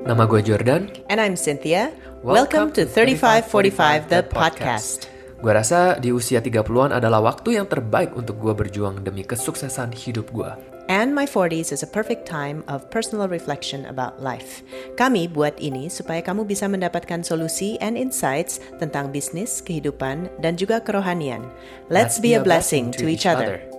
[0.00, 0.88] Nama gue Jordan.
[1.12, 1.92] And I'm Cynthia.
[2.24, 5.12] Welcome, to 3545 The Podcast.
[5.44, 10.32] Gue rasa di usia 30-an adalah waktu yang terbaik untuk gue berjuang demi kesuksesan hidup
[10.32, 10.48] gue.
[10.88, 14.64] And my 40s is a perfect time of personal reflection about life.
[14.96, 20.80] Kami buat ini supaya kamu bisa mendapatkan solusi and insights tentang bisnis, kehidupan, dan juga
[20.80, 21.44] kerohanian.
[21.92, 23.69] Let's, be, a blessing, to each other.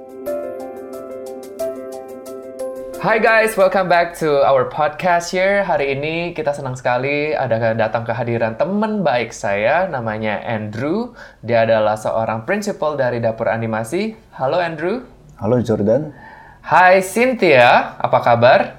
[3.02, 5.66] Hai guys, welcome back to our podcast here.
[5.66, 11.18] Hari ini kita senang sekali ada datang kehadiran teman baik saya, namanya Andrew.
[11.42, 14.14] Dia adalah seorang principal dari dapur animasi.
[14.38, 15.02] Halo Andrew.
[15.42, 16.14] Halo Jordan.
[16.62, 18.78] Hai Cynthia, apa kabar?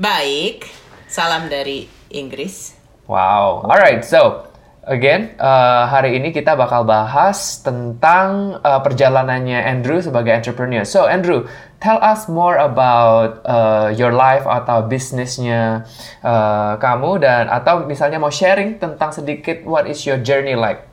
[0.00, 0.64] Baik,
[1.04, 1.84] salam dari
[2.16, 2.72] Inggris.
[3.04, 4.48] Wow, alright, so
[4.86, 10.84] again uh, hari ini kita bakal bahas tentang uh, perjalanannya Andrew sebagai entrepreneur.
[10.86, 11.48] So Andrew,
[11.80, 15.88] tell us more about uh, your life atau bisnisnya
[16.22, 20.84] uh, kamu dan atau misalnya mau sharing tentang sedikit what is your journey like?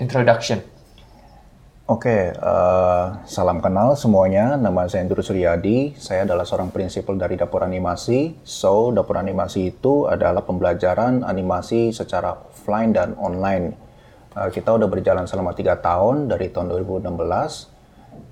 [0.00, 0.69] Introduction.
[1.90, 4.54] Oke, okay, uh, salam kenal semuanya.
[4.54, 5.98] Nama saya Andrew Suryadi.
[5.98, 8.38] Saya adalah seorang prinsipal dari Dapur Animasi.
[8.46, 13.74] So, Dapur Animasi itu adalah pembelajaran animasi secara offline dan online.
[14.38, 17.10] Uh, kita udah berjalan selama tiga tahun dari tahun 2016.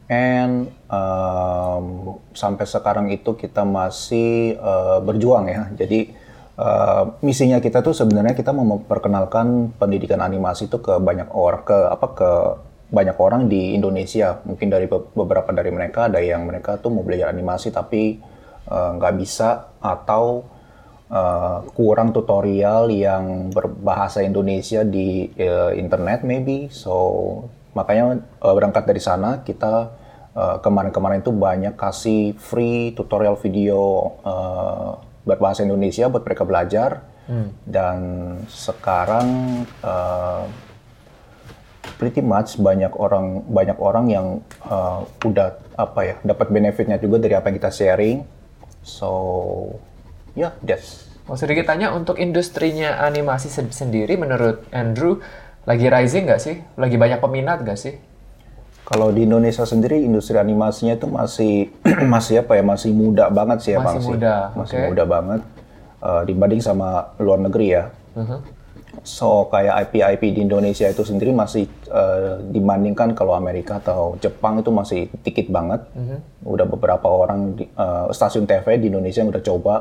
[0.06, 5.67] And um, sampai sekarang itu kita masih uh, berjuang ya.
[5.75, 6.14] Jadi
[6.62, 11.79] uh, misinya kita tuh sebenarnya kita mau memperkenalkan pendidikan animasi itu ke banyak orang, ke
[11.91, 12.31] apa ke
[12.89, 14.41] banyak orang di Indonesia.
[14.44, 18.17] Mungkin dari beberapa dari mereka ada yang mereka tuh mau belajar animasi tapi
[18.69, 20.45] eh, nggak uh, bisa atau
[21.12, 26.72] uh, kurang tutorial yang berbahasa Indonesia di uh, internet maybe.
[26.72, 26.97] So
[27.77, 30.06] makanya uh, berangkat dari sana kita
[30.39, 34.95] kemarin-kemarin uh, itu banyak kasih free tutorial video uh,
[35.27, 36.91] berbahasa Indonesia buat mereka belajar.
[37.28, 37.52] Hmm.
[37.69, 37.98] Dan
[38.48, 39.28] sekarang
[39.84, 40.48] uh,
[41.99, 44.27] pretty much banyak orang banyak orang yang
[44.64, 48.23] uh, udah apa ya dapat benefitnya juga dari apa yang kita sharing.
[48.86, 49.11] So
[50.39, 51.11] ya yeah, that's.
[51.29, 55.20] Mau sedikit tanya untuk industrinya animasi sendiri menurut Andrew
[55.69, 56.57] lagi rising nggak sih?
[56.81, 57.95] Lagi banyak peminat nggak sih?
[58.89, 61.69] Kalau di Indonesia sendiri industri animasinya itu masih
[62.14, 64.33] masih apa ya masih muda banget sih ya masih bang muda.
[64.33, 64.57] sih.
[64.57, 64.89] Masih okay.
[64.89, 65.41] muda banget
[66.01, 67.85] uh, dibanding sama luar negeri ya.
[68.17, 68.41] Uh -huh.
[69.07, 74.70] So kayak IP-IP di Indonesia itu sendiri masih uh, dibandingkan kalau Amerika atau Jepang itu
[74.70, 75.85] masih dikit banget.
[75.95, 76.19] Mm-hmm.
[76.48, 79.75] Udah beberapa orang di, uh, stasiun TV di Indonesia yang udah coba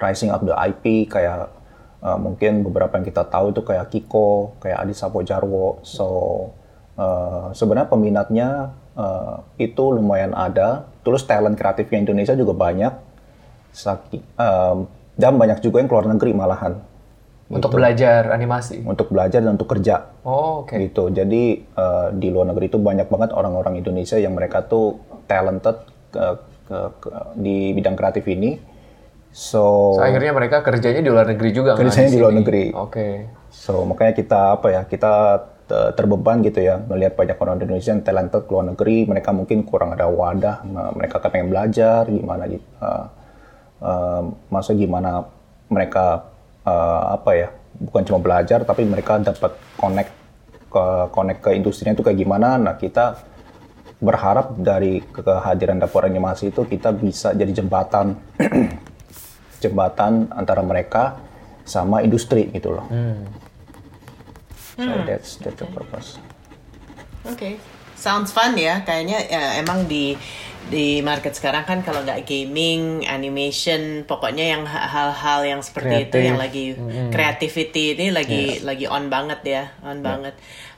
[0.00, 1.50] rising up the IP kayak
[2.02, 5.82] uh, mungkin beberapa yang kita tahu itu kayak Kiko, kayak Adi Sapo Jarwo.
[5.84, 6.06] So
[6.96, 8.48] uh, sebenarnya peminatnya
[8.96, 10.88] uh, itu lumayan ada.
[11.04, 13.12] Terus talent kreatifnya Indonesia juga banyak.
[13.74, 14.86] Saki, um,
[15.18, 16.78] dan banyak juga yang keluar negeri malahan
[17.52, 17.76] untuk gitu.
[17.76, 18.80] belajar animasi.
[18.80, 20.16] Untuk belajar dan untuk kerja.
[20.24, 20.72] Oh, oke.
[20.72, 20.88] Okay.
[20.88, 21.04] Gitu.
[21.12, 21.42] Jadi
[21.76, 24.96] uh, di luar negeri itu banyak banget orang-orang Indonesia yang mereka tuh
[25.28, 26.24] talented ke,
[26.64, 28.56] ke, ke, di bidang kreatif ini.
[29.34, 32.64] So, so akhirnya mereka kerjanya di luar negeri juga Kerjanya di, di luar negeri.
[32.72, 32.80] Oke.
[32.88, 33.12] Okay.
[33.52, 34.82] So makanya kita apa ya?
[34.88, 35.12] Kita
[35.64, 39.96] terbeban gitu ya melihat banyak orang Indonesia yang talented ke luar negeri, mereka mungkin kurang
[39.96, 40.60] ada wadah,
[40.92, 42.44] mereka pengen belajar gimana.
[42.44, 43.06] Uh,
[43.80, 44.22] uh,
[44.52, 45.24] masa gimana
[45.72, 46.33] mereka
[46.64, 47.48] uh, apa ya
[47.78, 50.12] bukan cuma belajar tapi mereka dapat connect
[50.68, 53.22] ke connect ke industrinya itu kayak gimana nah kita
[54.02, 58.18] berharap dari kehadiran dapur animasi itu kita bisa jadi jembatan
[59.64, 61.16] jembatan antara mereka
[61.64, 62.86] sama industri gitu loh.
[62.92, 63.24] Hmm.
[64.76, 65.08] So hmm.
[65.08, 66.20] that's that's the purpose.
[67.24, 67.52] Oke, okay.
[67.96, 68.82] Sounds fun ya.
[68.82, 70.14] Kayaknya ya, emang di
[70.64, 76.08] di market sekarang kan kalau nggak gaming, animation, pokoknya yang hal-hal yang seperti Kreatif.
[76.08, 77.12] itu yang lagi mm.
[77.12, 78.64] creativity ini lagi yes.
[78.64, 80.04] lagi on banget ya, on yeah.
[80.04, 80.34] banget.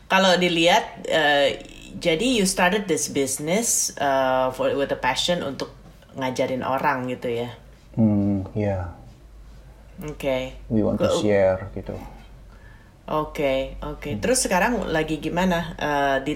[0.06, 1.50] Kalau dilihat, uh,
[1.99, 5.75] jadi you started this business uh, for with a passion untuk
[6.15, 7.50] ngajarin orang gitu ya?
[7.94, 8.62] Hmm, ya.
[8.62, 8.83] Yeah.
[10.04, 10.19] Oke.
[10.21, 10.43] Okay.
[10.69, 11.97] We want to share gitu.
[13.07, 14.03] Oke, okay, oke.
[14.03, 14.12] Okay.
[14.19, 14.22] Hmm.
[14.22, 16.34] Terus sekarang lagi gimana uh, di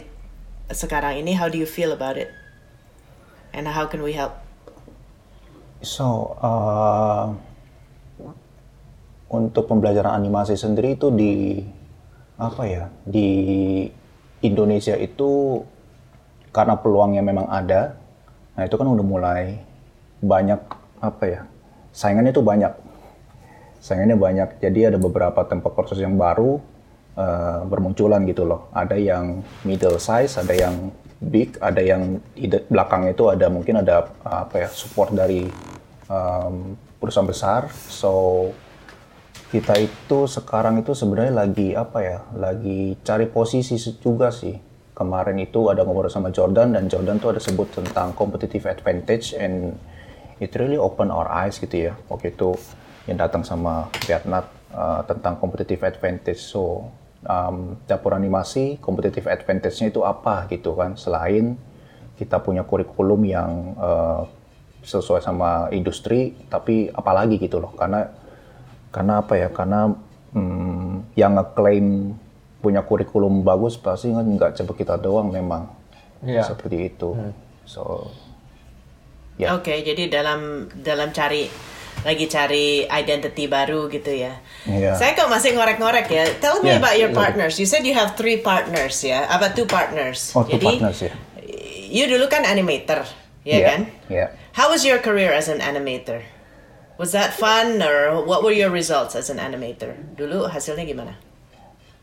[0.72, 1.34] sekarang ini?
[1.36, 2.30] How do you feel about it?
[3.52, 4.38] and how can we help?
[5.80, 7.32] So, uh,
[9.30, 11.64] untuk pembelajaran animasi sendiri itu di
[12.40, 13.28] apa ya di
[14.40, 15.60] Indonesia itu
[16.50, 17.96] karena peluangnya memang ada,
[18.56, 19.60] nah itu kan udah mulai
[20.20, 20.60] banyak
[21.00, 21.40] apa ya
[21.96, 22.72] saingannya itu banyak,
[23.80, 24.48] saingannya banyak.
[24.60, 26.60] Jadi ada beberapa tempat kursus yang baru
[27.20, 28.72] uh, bermunculan gitu loh.
[28.72, 30.88] Ada yang middle size, ada yang
[31.20, 35.44] big, ada yang di belakang itu ada mungkin ada apa ya support dari
[36.08, 37.68] um, perusahaan besar.
[37.92, 38.48] So
[39.52, 42.18] kita itu sekarang itu sebenarnya lagi apa ya?
[42.32, 44.56] Lagi cari posisi juga sih.
[44.96, 49.72] Kemarin itu ada ngobrol sama Jordan dan Jordan tuh ada sebut tentang competitive advantage and
[50.40, 51.92] it really open our eyes gitu ya.
[52.12, 52.52] Waktu itu
[53.08, 54.44] yang datang sama Vietnam
[54.76, 56.44] uh, tentang competitive advantage.
[56.44, 56.92] So
[57.26, 60.96] um, dapur animasi competitive advantage-nya itu apa gitu kan?
[60.96, 61.56] Selain
[62.16, 64.22] kita punya kurikulum yang uh,
[64.80, 68.08] sesuai sama industri, tapi apalagi gitu loh, karena
[68.92, 69.48] karena apa ya?
[69.52, 69.92] Karena
[70.32, 72.16] hmm, yang ngeklaim
[72.60, 75.64] punya kurikulum bagus pasti kan nggak coba kita doang memang
[76.20, 76.44] yeah.
[76.44, 77.16] seperti itu.
[77.16, 77.32] Hmm.
[77.64, 78.12] So,
[79.40, 79.48] ya.
[79.48, 79.50] Yeah.
[79.56, 81.48] Oke, okay, jadi dalam dalam cari
[82.00, 84.40] lagi cari identity baru gitu ya.
[84.64, 84.96] Yeah.
[84.96, 86.24] Saya kok masih ngorek-ngorek ya.
[86.40, 87.60] Tell me yeah, about your partners.
[87.60, 89.28] You said you have three partners ya.
[89.28, 90.32] Apa two partners?
[90.32, 91.12] Oh, two Jadi, partners ya.
[91.90, 93.02] You dulu kan animator,
[93.42, 93.80] ya yeah, kan?
[94.06, 94.28] Yeah.
[94.54, 96.22] How was your career as an animator?
[97.00, 99.96] Was that fun or what were your results as an animator?
[100.14, 101.16] Dulu hasilnya gimana?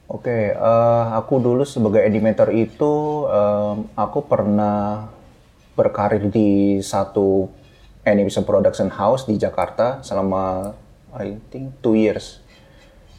[0.07, 5.11] Oke, okay, uh, eh, aku dulu sebagai animator itu um, aku pernah
[5.75, 7.51] berkarir di satu
[8.07, 10.71] animation production house di Jakarta selama
[11.11, 12.39] I think two years,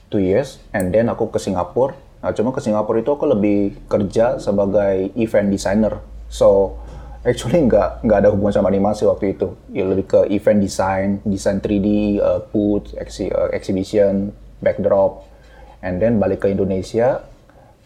[0.08, 1.92] two years, and then aku ke Singapura.
[2.24, 6.76] Nah, cuma ke Singapura itu aku lebih kerja sebagai event designer So
[7.24, 9.56] actually nggak nggak ada hubungan sama animasi waktu itu.
[9.72, 14.30] Ya lebih ke event design, desain 3D, uh, booth, uh, exhibition,
[14.60, 15.24] backdrop,
[15.80, 17.24] and then balik ke Indonesia.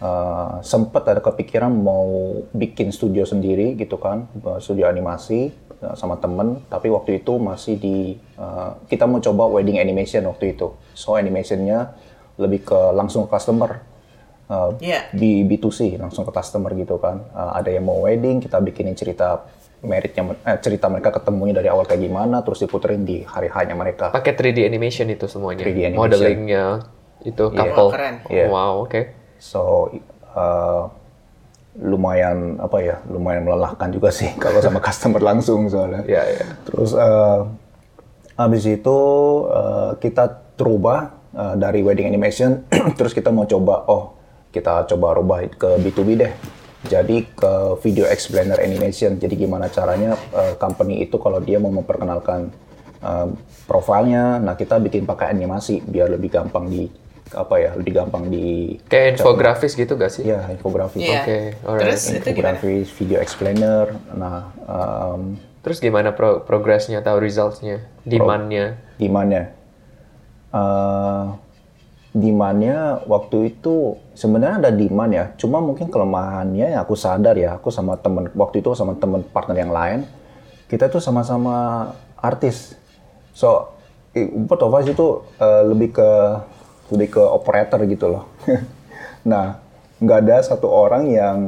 [0.02, 5.54] Uh, sempat ada kepikiran mau bikin studio sendiri gitu kan, uh, studio animasi
[5.99, 6.62] sama temen.
[6.70, 10.73] Tapi waktu itu masih di uh, kita mau coba wedding animation waktu itu.
[10.94, 11.93] So animationnya
[12.38, 13.82] lebih ke langsung customer
[14.49, 15.08] uh, yeah.
[15.12, 17.26] B, B2C langsung ke customer gitu kan.
[17.32, 19.44] Uh, ada yang mau wedding, kita bikinin cerita
[19.82, 24.14] meritnya eh, cerita mereka ketemunya dari awal kayak gimana terus diputerin di hari hanya mereka.
[24.14, 25.67] Pakai 3D animation itu semuanya.
[25.67, 26.06] 3D animation.
[26.06, 26.64] Modelingnya
[27.26, 27.58] itu iya.
[27.58, 27.88] couple.
[27.90, 27.94] Yeah.
[27.94, 28.14] keren.
[28.31, 28.49] Yeah.
[28.49, 28.90] Wow, oke.
[28.90, 29.05] Okay.
[29.43, 29.90] So
[30.38, 30.87] uh,
[31.80, 36.04] lumayan apa ya lumayan melelahkan juga sih kalau sama customer langsung soalnya.
[36.04, 36.50] Yeah, yeah.
[36.69, 37.48] Terus uh,
[38.36, 38.98] habis itu
[39.48, 44.12] uh, kita terubah uh, dari wedding animation terus kita mau coba oh
[44.52, 46.32] kita coba rubah ke B2B deh.
[46.82, 49.16] Jadi ke video explainer animation.
[49.16, 52.52] Jadi gimana caranya uh, company itu kalau dia mau memperkenalkan
[53.00, 53.32] uh,
[53.64, 56.90] profilnya, nah kita bikin pakai animasi biar lebih gampang di
[57.34, 60.29] apa ya lebih gampang di kayak infografis gitu gak sih?
[60.29, 61.00] Iya infografis.
[61.00, 61.23] Yeah.
[61.25, 61.81] Oke, okay.
[61.81, 63.87] Terus infografis, video explainer.
[64.14, 68.76] Nah, um, terus gimana pro progresnya atau resultsnya, demandnya?
[68.76, 69.44] Pro demandnya.
[70.52, 71.32] Uh,
[72.12, 77.73] demandnya waktu itu sebenarnya ada demand ya cuma mungkin kelemahannya ya aku sadar ya aku
[77.73, 80.05] sama temen waktu itu sama temen partner yang lain
[80.69, 81.88] kita tuh sama-sama
[82.20, 82.76] artis
[83.32, 83.73] so
[84.44, 86.11] both of us itu uh, lebih ke
[86.92, 88.24] lebih ke operator gitu loh
[89.30, 89.58] nah
[90.02, 91.38] nggak ada satu orang yang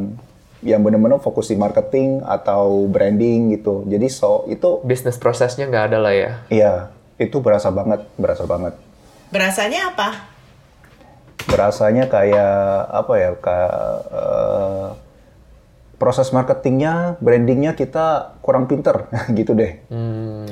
[0.64, 5.98] yang benar-benar fokus di marketing atau branding gitu jadi so itu bisnis prosesnya nggak ada
[6.00, 6.74] lah ya iya
[7.20, 8.74] itu berasa banget berasa banget
[9.28, 10.32] berasanya apa
[11.44, 12.56] berasanya kayak
[12.88, 13.76] apa ya kayak
[14.08, 14.88] uh,
[16.04, 19.08] proses marketingnya, brandingnya kita kurang pinter
[19.38, 19.80] gitu deh.
[19.88, 20.44] Hmm.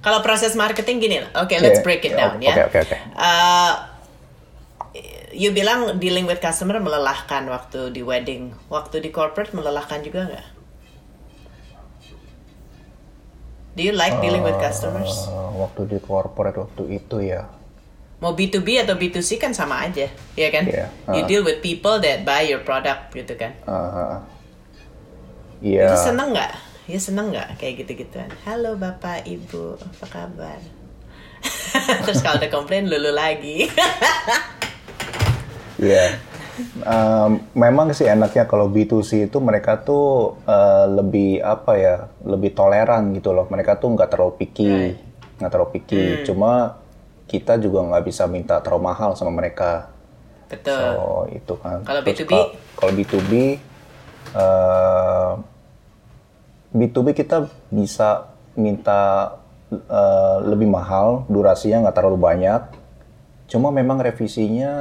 [0.00, 2.52] Kalau proses marketing gini, oke, okay, let's break it down okay, ya.
[2.54, 3.18] Oke, okay, oke, okay, oke.
[3.18, 3.72] Uh,
[5.32, 10.48] you bilang dealing with customer melelahkan waktu di wedding, waktu di corporate melelahkan juga nggak?
[13.78, 15.30] Do you like dealing with customers?
[15.30, 17.46] Uh, waktu di corporate waktu itu ya,
[18.18, 20.66] mau B2B atau B2C kan sama aja, ya kan?
[20.66, 20.90] Yeah.
[21.06, 21.14] Uh.
[21.16, 23.54] You deal with people that buy your product gitu kan?
[23.64, 24.20] Uh,
[25.60, 25.76] Iya.
[25.76, 25.92] Yeah.
[25.92, 26.52] Itu seneng nggak?
[26.90, 28.32] Ya seneng nggak kayak gitu-gituan?
[28.48, 30.60] Halo bapak, ibu, apa kabar?
[32.08, 33.68] Terus kalau ada komplain lulu lagi.
[35.80, 35.96] Iya.
[35.96, 36.10] yeah.
[36.84, 43.16] Um, memang sih enaknya kalau B2C itu mereka tuh uh, lebih apa ya, lebih toleran
[43.16, 43.48] gitu loh.
[43.48, 45.48] Mereka tuh nggak terlalu picky, nggak right.
[45.48, 46.04] terlalu picky.
[46.04, 46.24] Hmm.
[46.28, 46.52] Cuma
[47.24, 49.88] kita juga nggak bisa minta terlalu mahal sama mereka.
[50.50, 50.74] Betul.
[50.76, 50.98] So
[51.32, 51.78] itu kan.
[51.86, 52.32] Kalau B2B?
[52.76, 53.32] Kalau B2B,
[54.34, 55.32] uh,
[56.74, 59.32] B2B kita bisa minta
[59.70, 62.62] uh, lebih mahal, durasinya nggak terlalu banyak.
[63.50, 64.72] Cuma memang revisinya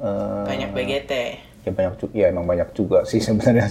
[0.00, 1.12] uh, banyak BGT.
[1.68, 3.68] Ya banyak juga, ya emang banyak juga sih sebenarnya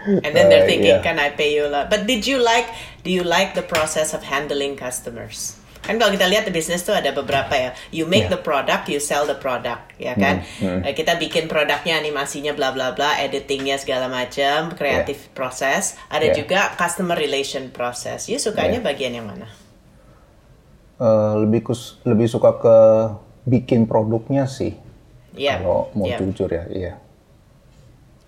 [0.00, 1.04] And then they're thinking, uh, yeah.
[1.04, 1.92] can I pay you a lot?
[1.92, 2.72] But did you like,
[3.04, 5.60] do you like the process of handling customers?
[5.80, 8.36] kan kalau kita lihat di bisnis tuh ada beberapa ya you make yeah.
[8.36, 10.92] the product you sell the product ya kan mm, mm.
[10.92, 15.32] kita bikin produknya animasinya bla bla bla editingnya segala macam kreatif yeah.
[15.32, 16.36] proses ada yeah.
[16.36, 18.86] juga customer relation proses you sukanya yeah.
[18.92, 19.48] bagian yang mana
[21.00, 22.76] uh, lebih kus lebih suka ke
[23.48, 24.76] bikin produknya sih.
[25.34, 25.64] Yeah.
[25.64, 26.20] Kalau mau yeah.
[26.20, 26.92] jujur ya, iya.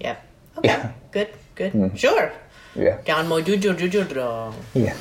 [0.00, 0.16] Yeah.
[0.58, 0.68] Okay.
[0.72, 0.80] Yeah.
[1.12, 1.30] Good.
[1.52, 1.72] Good.
[1.94, 2.32] Sure.
[2.72, 3.04] Iya.
[3.04, 4.56] Jangan mau jujur jujur dong.
[4.72, 4.96] Iya.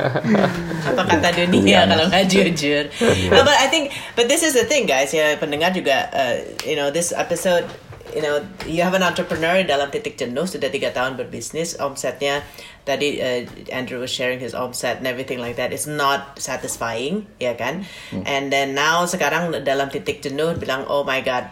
[0.88, 2.88] Apa kata dunia kalau nggak jujur?
[3.28, 5.12] No, but I think, but this is the thing, guys.
[5.12, 7.68] Ya pendengar juga, uh, you know, this episode,
[8.14, 12.46] you know, you have an entrepreneur dalam titik jenuh sudah tiga tahun berbisnis, omsetnya
[12.86, 13.42] tadi uh,
[13.74, 15.74] Andrew was sharing his omset and everything like that.
[15.74, 17.84] It's not satisfying, ya kan?
[18.24, 21.50] And then now sekarang dalam titik jenuh bilang, oh my god,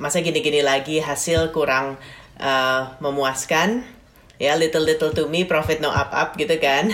[0.00, 2.00] masa gini-gini lagi hasil kurang
[2.40, 3.84] uh, memuaskan
[4.40, 6.88] ya little little to me profit no up up gitu kan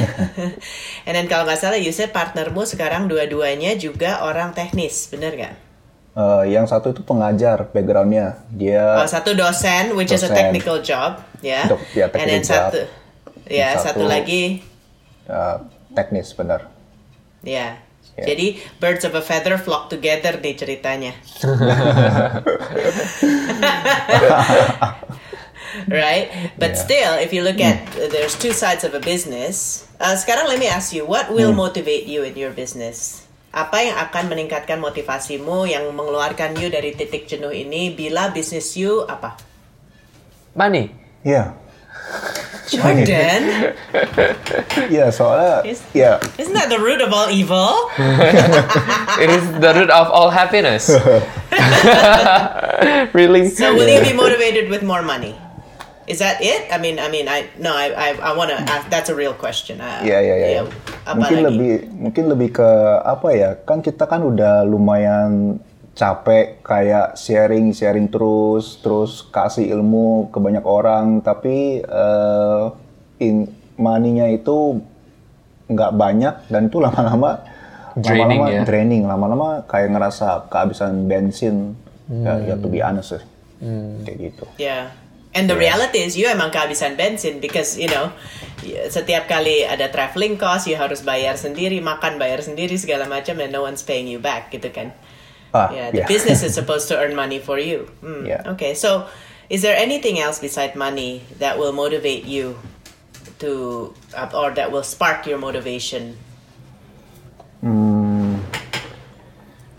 [1.07, 5.66] and then kalau nggak salah you said partnermu sekarang dua-duanya juga orang teknis bener nggak
[6.17, 10.33] Eh, yang satu itu pengajar backgroundnya dia oh satu dosen which is a Dosen.
[10.33, 12.73] technical job ya Dok- ya, and then technical job.
[12.73, 12.81] satu
[13.47, 14.65] ya Satu- satu lagi
[15.29, 15.57] eh,
[15.93, 16.73] teknis benar.
[17.45, 17.85] ya
[18.17, 18.33] Ya.
[18.33, 21.13] jadi birds of a feather flock together nih ceritanya
[25.87, 26.33] right?
[26.57, 26.81] But Yeah.
[26.81, 29.85] still, if you look at uh, there's two sides of a business.
[30.01, 33.26] Uh, sekarang let me ask you, what will motivate you in your business?
[33.57, 39.09] Apa yang akan meningkatkan motivasimu yang mengeluarkan you dari titik jenuh ini bila bisnis you
[39.09, 39.33] apa?
[40.53, 40.93] Money.
[41.25, 41.57] Iya.
[42.67, 43.73] Jordan,
[44.93, 47.73] Iya, soalnya Is- ya isn't that the root of all evil?
[49.23, 50.93] It is the root of all happiness.
[53.17, 53.49] really?
[53.55, 55.35] So will you be motivated with more money?
[56.07, 56.71] Is that it?
[56.71, 58.87] I mean, I mean, I no, I I, I want to ask.
[58.87, 59.83] That's a real question.
[59.83, 60.63] Uh, Iya iya iya.
[61.11, 61.47] Mungkin lagi?
[61.51, 62.71] lebih mungkin lebih ke
[63.03, 63.51] apa ya?
[63.67, 65.59] Kan kita kan udah lumayan
[65.97, 72.65] capek kayak sharing sharing terus terus kasih ilmu ke banyak orang tapi eh
[73.19, 73.49] in
[73.81, 74.77] money-nya itu
[75.67, 77.41] nggak banyak dan itu lama-lama
[77.97, 78.63] Draining lama-lama ya.
[78.69, 81.73] draining lama-lama kayak ngerasa kehabisan bensin
[82.13, 83.23] ya, ya to be honest sih.
[84.05, 84.93] kayak gitu Yeah.
[85.37, 88.09] And the reality is you emang kehabisan bensin because you know
[88.89, 93.53] setiap kali ada traveling cost you harus bayar sendiri makan bayar sendiri segala macam and
[93.53, 94.97] no one's paying you back gitu kan.
[95.53, 97.85] ah Yeah, the business is supposed to earn money for you.
[98.01, 98.49] Hmm, Yeah.
[98.57, 99.13] Okay, so
[99.53, 102.57] is there anything else beside money that will motivate you
[103.45, 106.17] to uh, or that will spark your motivation?
[107.61, 108.41] Hmm.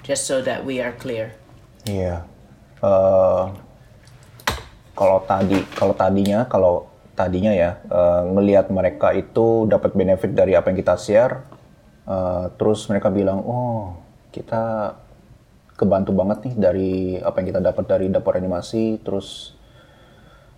[0.05, 1.33] Just so that we are clear.
[1.89, 2.23] Iya.
[2.79, 3.43] Eh,
[4.97, 6.73] kalau tadi, kalau tadinya, kalau
[7.13, 11.33] tadinya ya eh, ngelihat mereka itu dapat benefit dari apa yang kita share,
[12.09, 13.95] eh, terus mereka bilang, oh
[14.33, 14.95] kita
[15.77, 19.53] kebantu banget nih dari apa yang kita dapat dari dapur animasi, terus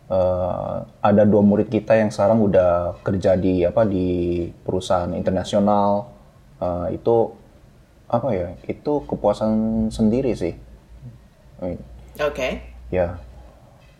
[0.10, 4.08] eh, ada dua murid kita yang sekarang udah kerja di apa di
[4.63, 6.19] perusahaan internasional,
[6.60, 7.15] Eh, itu
[8.12, 8.51] apa ya?
[8.67, 10.53] Itu kepuasan sendiri sih.
[11.60, 11.79] I mean,
[12.19, 12.60] Okay.
[12.91, 13.15] ya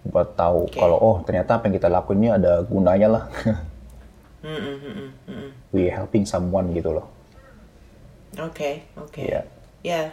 [0.08, 0.80] buat tahu Oke.
[0.80, 3.24] kalau oh ternyata apa yang kita lakuin ini ada gunanya lah
[5.76, 7.20] we helping someone gitu loh
[8.38, 9.26] Okay, okay.
[9.26, 9.42] Iya.
[9.82, 10.08] Yeah.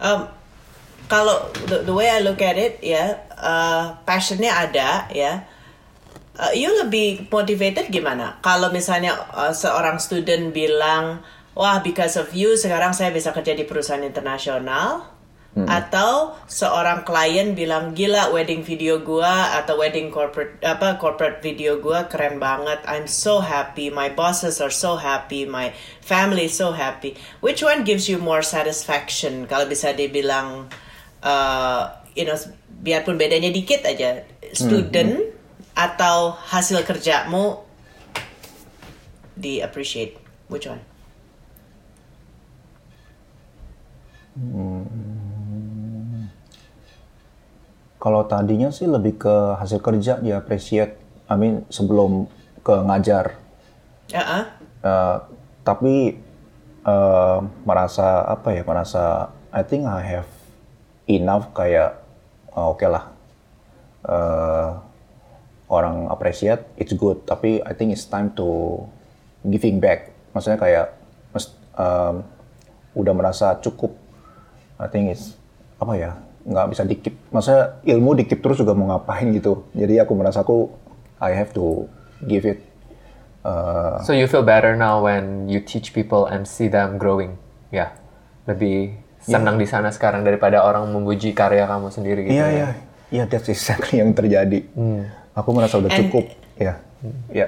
[0.00, 0.30] Um,
[1.10, 5.44] kalau the, the way I look at it, ya, uh, passionnya ada, ya.
[6.38, 8.38] Uh, you lebih motivated gimana?
[8.40, 11.20] Kalau misalnya uh, seorang student bilang,
[11.58, 15.17] wah because of you sekarang saya bisa kerja di perusahaan internasional,
[15.66, 22.06] atau seorang klien bilang gila wedding video gua atau wedding corporate apa corporate video gua
[22.06, 22.78] keren banget.
[22.84, 23.88] I'm so happy.
[23.88, 25.48] My bosses are so happy.
[25.48, 25.72] My
[26.04, 27.18] family is so happy.
[27.42, 29.48] Which one gives you more satisfaction?
[29.48, 30.68] Kalau bisa dibilang
[31.24, 31.82] uh,
[32.14, 32.38] you know
[32.82, 34.22] biarpun bedanya dikit aja
[34.54, 35.22] student
[35.78, 37.62] atau hasil kerjamu
[39.38, 40.18] di appreciate
[40.50, 40.82] which one
[48.08, 50.96] kalau tadinya sih lebih ke hasil kerja dia appreciate
[51.28, 52.24] I mean sebelum
[52.64, 53.36] ke ngajar.
[54.08, 54.48] Uh
[54.78, 55.16] Eh,
[55.66, 56.16] tapi
[56.86, 57.38] eh,
[57.68, 60.30] merasa apa ya merasa I think I have
[61.04, 62.00] enough kayak
[62.56, 63.12] oh, oke lah.
[64.08, 64.70] Eh,
[65.68, 67.28] orang appreciate it's good.
[67.28, 68.80] Tapi I think it's time to
[69.44, 70.14] giving back.
[70.32, 70.96] Maksudnya kayak
[71.76, 72.24] em,
[72.96, 73.92] udah merasa cukup.
[74.80, 75.34] I think it's
[75.76, 76.10] apa ya
[76.46, 80.72] nggak bisa dikip maksudnya ilmu dikip terus juga mau ngapain gitu jadi aku merasa aku
[81.18, 81.90] I have to
[82.24, 82.62] give it
[83.42, 87.38] uh, So you feel better now when you teach people and see them growing.
[87.68, 87.92] Ya,
[88.48, 92.38] lebih senang di sana sekarang daripada orang memuji karya kamu sendiri gitu.
[92.38, 92.50] Iya ya.
[92.54, 92.68] iya
[93.12, 94.64] iya that's exactly yang terjadi.
[95.36, 96.24] Aku merasa udah And- cukup.
[96.56, 96.64] Ya.
[96.64, 96.76] Yeah.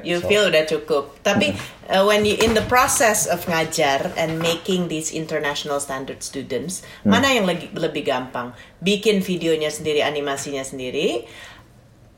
[0.07, 1.26] You so- feel udah cukup.
[1.26, 1.59] Tapi
[1.90, 7.35] uh, when you in the process of ngajar and making these international standard students, mana
[7.35, 8.54] yang lagi, lebih gampang?
[8.78, 11.26] Bikin videonya sendiri, animasinya sendiri.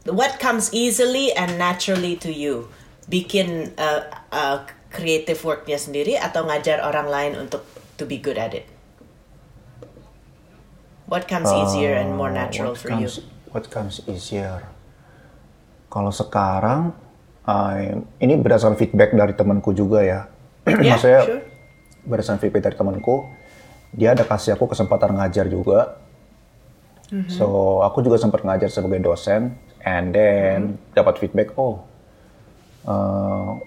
[0.04, 2.68] What comes easily and naturally to you?
[3.08, 7.64] Bikin uh, uh, creative worknya sendiri atau ngajar orang lain untuk
[7.96, 8.68] to be good at it?
[11.08, 13.24] What comes easier and more Uh, natural for comes, you?
[13.52, 14.68] What comes easier?
[15.92, 16.96] Kalau sekarang,
[17.42, 20.20] I- ini berdasarkan feedback dari temanku juga ya.
[20.68, 21.42] Yeah, Maksudnya sure.
[22.06, 23.26] berdasarkan feedback dari temanku,
[23.90, 25.98] dia ada kasih aku kesempatan ngajar juga.
[27.10, 27.28] Mm-hmm.
[27.28, 30.94] So aku juga sempat ngajar sebagai dosen, and then Mm-hmm.
[30.94, 31.82] dapat feedback, oh
[32.86, 33.58] uh,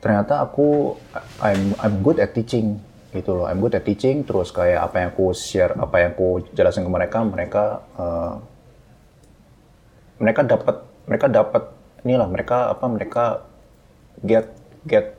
[0.00, 0.96] ternyata aku
[1.38, 2.80] I'm I'm good at teaching
[3.12, 3.46] gitu loh.
[3.46, 4.24] I'm good at teaching.
[4.24, 7.64] Terus kayak apa yang aku share, apa yang aku jelasin ke mereka, mereka
[7.94, 8.34] uh,
[10.18, 10.76] mereka dapat
[11.06, 11.62] mereka dapat
[12.02, 13.24] inilah mereka apa mereka
[14.22, 14.50] get
[14.86, 15.18] get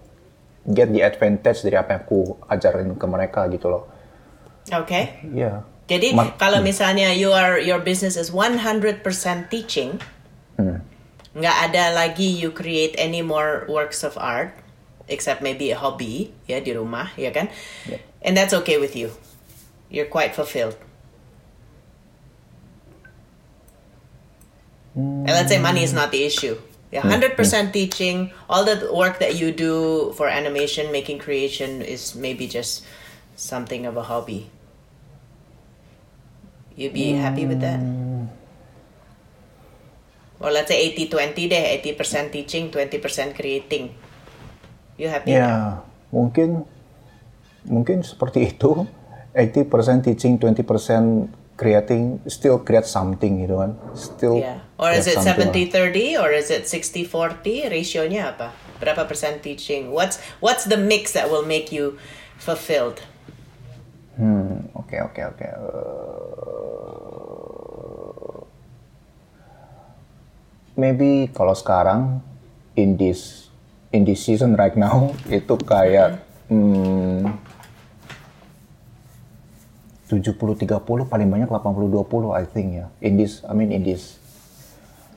[0.67, 3.83] get the advantage dari apa yang aku ajarin ke mereka gitu loh.
[4.67, 5.19] Okay.
[5.27, 5.67] Iya.
[5.91, 9.03] Jadi Ma- kalau misalnya you are your business is 100%
[9.51, 9.99] teaching,
[11.35, 14.55] nggak ada lagi you create any more works of art
[15.11, 17.51] except maybe a hobby ya di rumah ya kan,
[18.23, 19.11] and that's okay with you.
[19.91, 20.79] You're quite fulfilled.
[24.95, 26.55] And let's say money is not the issue.
[26.93, 28.29] Yeah, hundred percent teaching.
[28.45, 32.85] All the work that you do for animation, making creation is maybe just
[33.33, 34.45] something of a hobby.
[36.77, 37.81] You'd be happy with that?
[40.38, 43.95] Or let's say 80-20 deh, 80% teaching, 20% creating.
[44.97, 45.33] You happy?
[45.33, 45.81] Ya,
[46.13, 46.65] mungkin
[47.65, 48.85] mungkin seperti itu.
[49.33, 53.71] 80% teaching, 20% creating, still create something gitu kan.
[53.97, 54.62] Still Yeah.
[54.77, 55.69] Or is it something lah.
[55.69, 57.69] 70-30 or is it 60-40?
[57.69, 58.57] Ratio-nya apa?
[58.81, 59.93] Berapa persen teaching?
[59.93, 62.01] What's what's the mix that will make you
[62.41, 63.05] fulfilled?
[64.17, 65.45] Hmm, oke oke oke.
[65.45, 65.53] Eh,
[70.73, 72.25] maybe kalau sekarang
[72.73, 73.53] in this
[73.93, 76.17] in this season right now itu kayak
[76.49, 77.29] hmm,
[80.09, 80.65] 70-30
[81.09, 82.89] paling banyak 80-20 I think ya.
[83.05, 84.22] In this I mean in this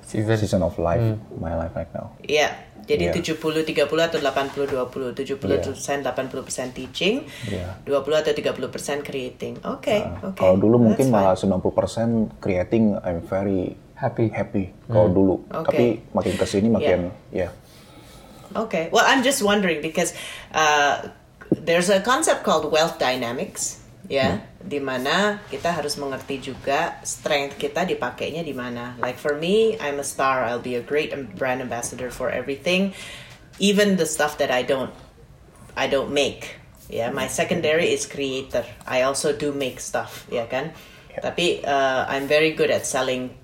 [0.07, 0.37] Season.
[0.39, 1.03] season of life,
[1.37, 2.15] my life right now.
[2.23, 2.55] Iya.
[2.87, 3.19] Jadi Yeah.
[3.19, 5.35] 70-30 atau 80-20.
[5.35, 7.75] 70 persen 80 persen teaching, Yeah.
[7.83, 9.59] 20 atau 30 persen creating.
[9.67, 10.39] Oke, oke.
[10.39, 11.15] Kalau dulu That's mungkin fine.
[11.19, 14.29] malah 90% creating I'm very Happy.
[14.31, 15.35] happy kalau dulu.
[15.51, 15.73] Oke.
[15.73, 17.49] Tapi makin ke sini makin ya.
[18.55, 18.93] Okay.
[18.93, 20.13] Well, I'm just wondering because
[20.53, 21.11] uh,
[21.51, 27.83] there's a concept called wealth dynamics, ya, di mana kita harus mengerti juga strength kita
[27.87, 28.95] dipakainya di mana.
[29.03, 30.47] Like for me, I'm a star.
[30.47, 32.95] I'll be a great brand ambassador for everything,
[33.59, 34.95] even the stuff that I don't,
[35.75, 36.59] I don't make.
[36.87, 38.63] Yeah, my secondary is creator.
[38.87, 40.71] I also do make stuff, ya kan.
[41.19, 43.35] Tapi uh, I'm very good at selling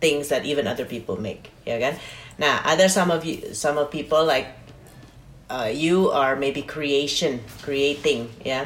[0.00, 2.00] things that even other people make, ya kan.
[2.40, 4.48] Nah, ada some of you, some of people like
[5.52, 8.64] uh, you are maybe creation, creating, ya.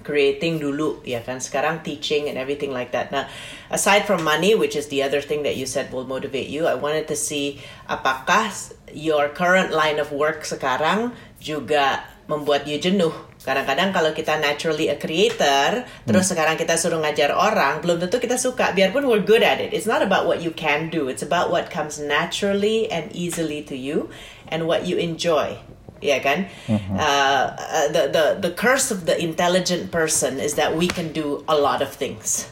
[0.00, 1.38] Creating dulu, ya kan.
[1.38, 3.12] Sekarang teaching and everything like that.
[3.12, 3.28] Nah,
[3.68, 6.76] aside from money, which is the other thing that you said will motivate you, I
[6.76, 8.52] wanted to see apakah
[8.90, 13.12] your current line of work sekarang juga membuat you jenuh.
[13.40, 18.36] Kadang-kadang kalau kita naturally a creator, terus sekarang kita suruh ngajar orang, belum tentu kita
[18.36, 18.76] suka.
[18.76, 19.72] Biarpun we're good at it.
[19.72, 21.08] It's not about what you can do.
[21.08, 24.12] It's about what comes naturally and easily to you
[24.44, 25.56] and what you enjoy.
[26.00, 26.48] Ya kan?
[26.68, 31.44] Uh, uh, the the the curse of the intelligent person is that we can do
[31.44, 32.48] a lot of things.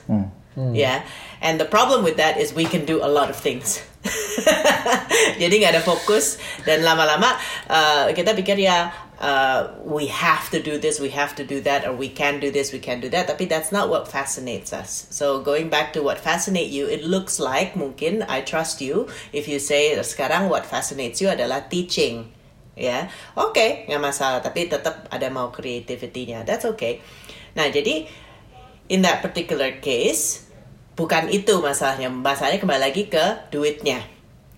[0.59, 1.07] Yeah.
[1.41, 3.79] And the problem with that is we can do a lot of things.
[5.43, 7.35] Jadi nggak ada fokus dan lama-lama
[7.67, 11.87] uh, kita pikir ya uh, we have to do this, we have to do that,
[11.87, 13.27] or we can do this, we can do that.
[13.27, 15.07] Tapi that's not what fascinates us.
[15.11, 19.49] So going back to what fascinate you, it looks like mungkin I trust you if
[19.49, 22.31] you say sekarang what fascinates you adalah teaching.
[22.79, 24.39] Ya, oke, nggak masalah.
[24.39, 26.47] Tapi tetap ada mau creativity-nya.
[26.47, 27.03] That's okay.
[27.59, 28.07] Nah, jadi
[28.89, 30.49] in that particular case
[30.99, 34.03] bukan itu masalahnya masalahnya kembali lagi ke duitnya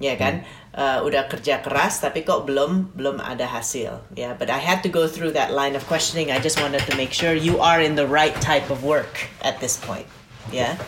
[0.00, 4.62] ya kan Uh, udah kerja keras tapi kok belum belum ada hasil ya but I
[4.62, 7.58] had to go through that line of questioning I just wanted to make sure you
[7.58, 10.06] are in the right type of work at this point
[10.54, 10.78] ya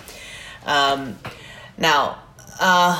[0.70, 1.18] um,
[1.74, 2.22] now
[2.62, 2.94] uh,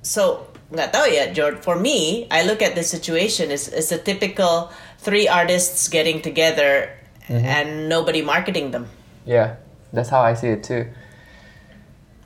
[0.00, 4.00] so nggak tahu ya George for me I look at the situation as, as a
[4.00, 6.88] typical three artists getting together
[7.28, 8.88] and nobody marketing them
[9.22, 9.62] Yeah,
[9.94, 10.90] that's how I see it too.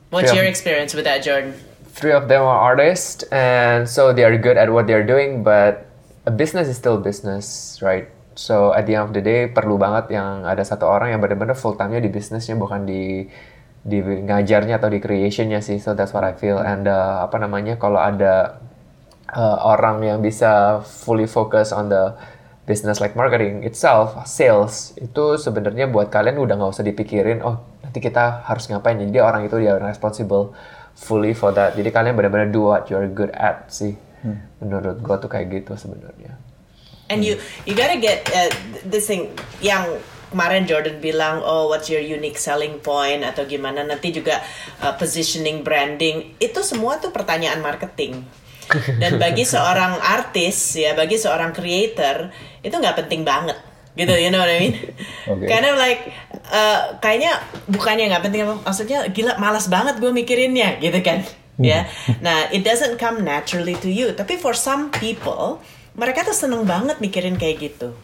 [0.09, 0.41] What's Yeah.
[0.41, 1.53] your experience with that, Jordan?
[1.97, 5.41] three of them are artists, and so they are good at what they are doing,
[5.41, 5.89] but
[6.25, 8.05] a business is still business, right?
[8.37, 11.57] So at the end of the day perlu banget yang ada satu orang yang benar-benar
[11.57, 13.25] full time-nya di bisnisnya bukan di
[13.83, 15.77] di ngajarnya atau di creationnya sih.
[15.77, 16.57] So that's what I feel.
[16.59, 18.61] And uh, apa namanya kalau ada
[19.31, 22.17] uh, orang yang bisa fully focus on the
[22.67, 27.39] business like marketing itself, sales itu sebenarnya buat kalian udah nggak usah dipikirin.
[27.43, 28.99] Oh nanti kita harus ngapain.
[28.99, 30.51] Jadi orang itu dia responsible
[30.97, 31.77] fully for that.
[31.77, 33.95] Jadi kalian benar-benar do what you're good at sih.
[34.25, 34.43] Hmm.
[34.59, 36.35] Menurut gue tuh kayak gitu sebenarnya.
[37.07, 38.51] And you you gotta get uh,
[38.83, 39.31] this thing
[39.63, 39.87] yang
[40.31, 43.23] kemarin Jordan bilang oh what's your unique selling point?
[43.23, 43.83] Atau gimana.
[43.83, 44.39] Nanti juga
[44.83, 48.23] uh, positioning branding itu semua tuh pertanyaan marketing.
[49.01, 53.55] Dan bagi seorang artis ya bagi seorang creator itu nggak penting banget.
[53.97, 54.75] Gitu you know what I mean?
[55.27, 55.59] Okay.
[55.59, 56.07] of like
[56.55, 57.35] uh, kayaknya
[57.67, 61.23] bukannya nggak penting maksudnya gila malas banget gue mikirinnya gitu kan?
[61.59, 61.89] Ya.
[62.21, 64.13] Nah it doesn't come naturally to you.
[64.13, 65.59] Tapi for some people
[65.97, 67.97] mereka tuh seneng banget mikirin kayak gitu.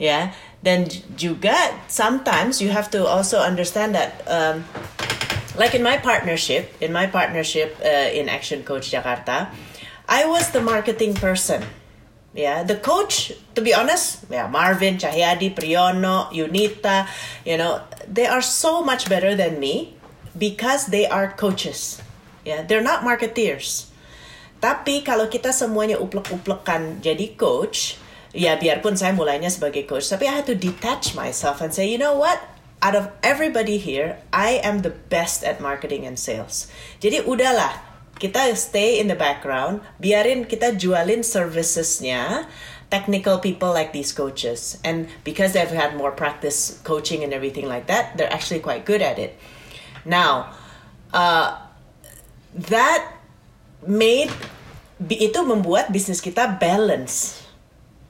[0.00, 0.84] Ya dan
[1.16, 1.56] juga
[1.88, 4.64] sometimes you have to also understand that um,
[5.56, 9.48] like in my partnership in my partnership uh, in action coach jakarta
[10.10, 11.62] i was the marketing person.
[12.30, 17.10] Yeah the coach to be honest yeah marvin cahyadi priyono yunita
[17.42, 19.98] you know they are so much better than me
[20.38, 21.98] because they are coaches.
[22.46, 23.90] Yeah they're not marketeers.
[24.62, 27.96] Tapi kalau kita semuanya uplek-uplekan jadi coach,
[28.30, 31.98] ya biarpun saya mulainya sebagai coach, tapi I had to detach myself and say, you
[31.98, 32.38] know what?
[32.80, 36.72] Out of everybody here, I am the best at marketing and sales.
[36.96, 37.76] Jadi udahlah,
[38.16, 42.48] kita stay in the background, biarin kita jualin servicesnya
[42.90, 44.76] technical people like these coaches.
[44.82, 49.00] And because they've had more practice coaching and everything like that, they're actually quite good
[49.00, 49.38] at it.
[50.04, 50.52] Now,
[51.14, 51.56] uh,
[52.68, 53.02] that
[53.86, 54.32] made
[55.00, 57.40] itu membuat bisnis kita balance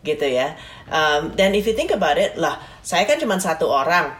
[0.00, 0.56] gitu ya.
[0.88, 4.16] Um, dan if you think about it, lah saya kan cuma satu orang,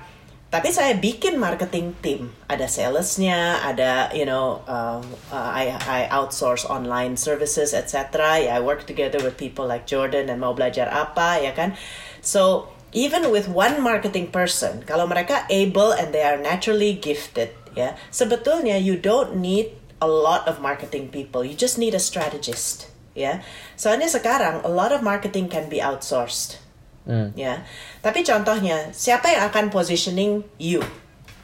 [0.50, 2.34] tapi saya bikin marketing team.
[2.50, 8.42] Ada salesnya, ada you know, uh, uh, I I outsource online services, etc.
[8.42, 11.78] Ya, I work together with people like Jordan dan mau belajar apa, ya kan.
[12.20, 17.94] So even with one marketing person, kalau mereka able and they are naturally gifted, ya,
[18.10, 21.46] sebetulnya you don't need a lot of marketing people.
[21.46, 22.90] You just need a strategist.
[23.20, 23.44] Ya,
[23.76, 26.56] soalnya sekarang a lot of marketing can be outsourced.
[27.04, 27.36] Mm.
[27.36, 27.68] Ya,
[28.00, 30.80] tapi contohnya siapa yang akan positioning you?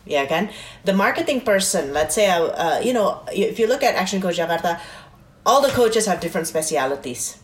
[0.06, 0.48] Ya kan,
[0.86, 1.92] the marketing person.
[1.92, 4.78] Let's say, uh, uh, you know, if you look at Action Coach Jakarta,
[5.42, 7.42] all the coaches have different specialities.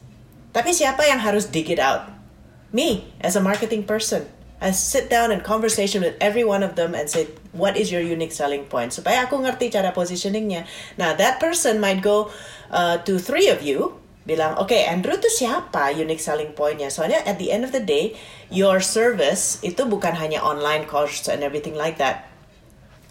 [0.55, 2.07] Tapi siapa yang harus dig it out?
[2.71, 4.31] Me as a marketing person.
[4.63, 7.99] I sit down and conversation with every one of them and say, what is your
[7.99, 8.95] unique selling point?
[8.95, 10.71] Supaya aku ngerti cara positioningnya.
[10.95, 12.31] Nah, that person might go
[12.71, 16.89] uh, to three of you, bilang, oke, okay, Andrew tuh siapa unique selling pointnya?
[16.89, 18.15] Soalnya at the end of the day,
[18.53, 22.31] your service itu bukan hanya online course and everything like that.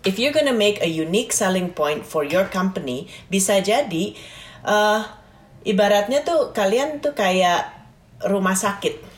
[0.02, 4.18] If you're gonna make a unique selling point for your company, bisa jadi,
[4.66, 5.06] uh,
[5.62, 7.70] ibaratnya tuh kalian tuh kayak
[8.26, 9.12] rumah sakit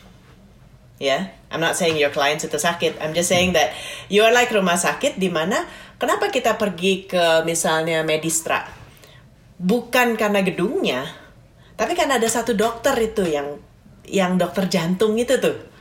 [0.99, 1.07] ya.
[1.07, 1.21] Yeah?
[1.53, 2.97] I'm not saying your clients itu sakit.
[2.97, 3.77] I'm just saying that
[4.09, 5.69] you are like rumah sakit di mana
[6.01, 8.65] kenapa kita pergi ke misalnya Medistra?
[9.61, 11.05] Bukan karena gedungnya,
[11.73, 13.57] tapi karena ada satu dokter itu yang
[14.07, 15.73] yang dokter jantung itu tuh.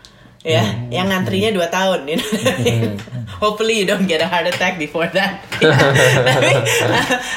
[0.42, 0.90] Ya, hmm.
[0.90, 2.26] yang ngantrinya dua tahun, you know?
[2.26, 2.98] Hmm.
[3.38, 5.38] Hopefully you don't get a heart attack before that.
[6.34, 6.52] tapi,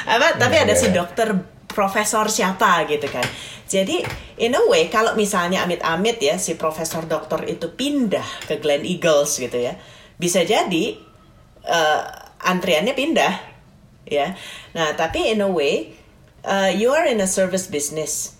[0.10, 0.42] apa?
[0.42, 1.38] Tapi ada si dokter
[1.70, 3.22] profesor siapa gitu kan.
[3.70, 4.02] Jadi
[4.40, 9.38] in a way kalau misalnya amit-amit ya si profesor dokter itu pindah ke Glen Eagles
[9.38, 9.78] gitu ya,
[10.18, 10.98] bisa jadi
[11.68, 12.02] uh,
[12.42, 13.34] antriannya pindah
[14.08, 14.34] ya.
[14.78, 15.94] Nah tapi in a way
[16.46, 18.35] uh, you are in a service business,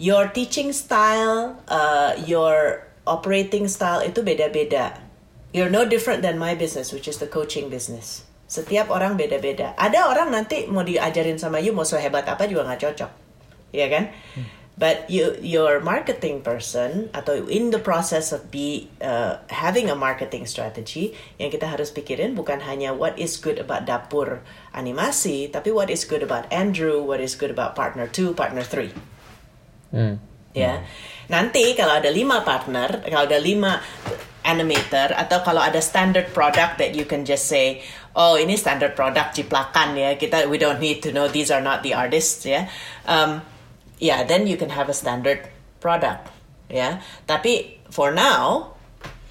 [0.00, 4.96] your teaching style, uh, your operating style itu beda-beda.
[5.52, 8.24] You're no different than my business, which is the coaching business.
[8.48, 9.76] Setiap orang beda-beda.
[9.76, 13.10] Ada orang nanti mau diajarin sama you mau sehebat apa juga nggak cocok,
[13.76, 14.08] ya kan?
[14.34, 14.48] Hmm.
[14.80, 20.48] But you, your marketing person atau in the process of be uh, having a marketing
[20.48, 24.40] strategy, yang kita harus pikirin bukan hanya what is good about dapur
[24.72, 28.96] animasi, tapi what is good about Andrew, what is good about partner two, partner three.
[29.90, 30.22] Hmm.
[30.50, 30.82] Ya,
[31.30, 33.78] nanti kalau ada lima partner, kalau ada lima
[34.42, 37.84] animator atau kalau ada standard product that you can just say
[38.16, 41.84] oh ini standard product ciplakan ya kita we don't need to know these are not
[41.84, 42.66] the artists ya.
[43.04, 43.44] Um,
[44.00, 45.44] yeah then you can have a standard
[45.78, 46.32] product
[46.72, 46.98] ya.
[47.28, 48.74] Tapi for now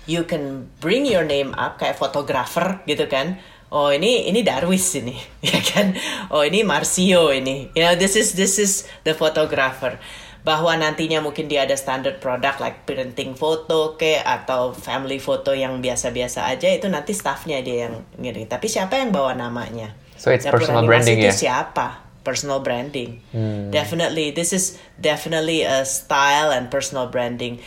[0.06, 3.42] you can bring your name up kayak photographer gitu kan.
[3.70, 5.18] Oh ini ini Darwis ini
[5.50, 5.98] ya kan.
[6.30, 7.70] Oh ini Marcio ini.
[7.74, 9.98] You know this is this is the photographer
[10.40, 15.84] bahwa nantinya mungkin dia ada standard product like printing foto ke atau family foto yang
[15.84, 18.48] biasa-biasa aja itu nanti staffnya dia yang ngirim.
[18.48, 19.92] Tapi siapa yang bawa namanya?
[20.16, 21.36] So it's Dapur personal branding itu ya?
[21.36, 22.08] siapa?
[22.24, 23.20] Personal branding.
[23.32, 23.72] Hmm.
[23.72, 27.60] definitely this is definitely a style and personal branding.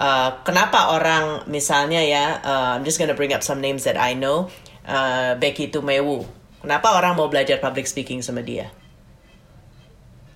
[0.00, 4.12] Uh, kenapa orang misalnya ya uh, I'm just gonna bring up some names that I
[4.16, 4.52] know
[4.84, 6.24] uh, Becky Tumewu.
[6.60, 8.68] Kenapa orang mau belajar public speaking sama dia?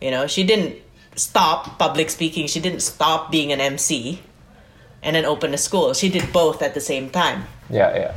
[0.01, 0.84] You know she didn't
[1.15, 2.47] stop public speaking.
[2.47, 4.21] She didn't stop being an MC
[5.03, 5.95] and then open a school.
[5.95, 7.45] She did both at the same time.
[7.71, 8.15] Yeah, yeah.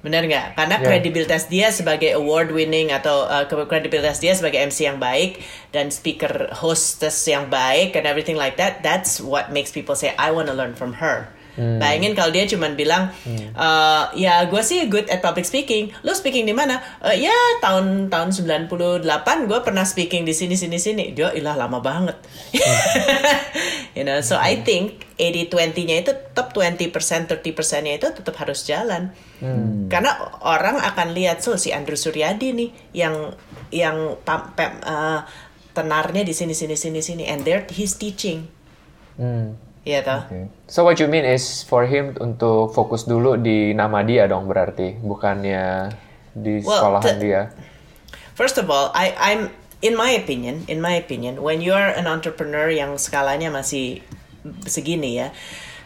[0.00, 0.56] Benar nggak?
[0.56, 0.86] Karena yeah.
[0.88, 5.44] kredibilitas dia sebagai award winning atau uh, kredibilitas dia sebagai MC yang baik
[5.76, 10.32] dan speaker hostess yang baik and everything like that, that's what makes people say I
[10.32, 11.28] want to learn from her.
[11.60, 11.76] Hmm.
[11.76, 13.52] Bayangin kalau dia cuma bilang, hmm.
[13.52, 15.92] uh, ya gue sih good at public speaking.
[16.00, 16.80] Lo speaking di mana?
[17.04, 19.04] Uh, ya tahun tahun 98
[19.44, 21.12] gue pernah speaking di sini sini sini.
[21.12, 22.16] Dia ilah lama banget.
[22.56, 22.80] Hmm.
[24.00, 24.48] you know, so hmm.
[24.48, 29.12] I think 80-20-nya itu tetap 20% 30%-nya itu tetap harus jalan.
[29.44, 29.92] Hmm.
[29.92, 33.36] Karena orang akan lihat so si Andrew Suryadi nih yang
[33.68, 35.28] yang pam, pam, uh,
[35.76, 38.48] tenarnya di sini sini sini sini and there he's teaching.
[39.20, 40.20] Hmm Iya toh.
[40.28, 40.44] Okay.
[40.68, 45.00] So what you mean is for him untuk fokus dulu di nama dia dong berarti,
[45.00, 45.88] bukannya
[46.36, 47.40] di well, sekolahan dia.
[48.36, 49.48] First of all, I I'm
[49.80, 54.04] in my opinion, in my opinion, when you are an entrepreneur yang skalanya masih
[54.68, 55.32] segini ya,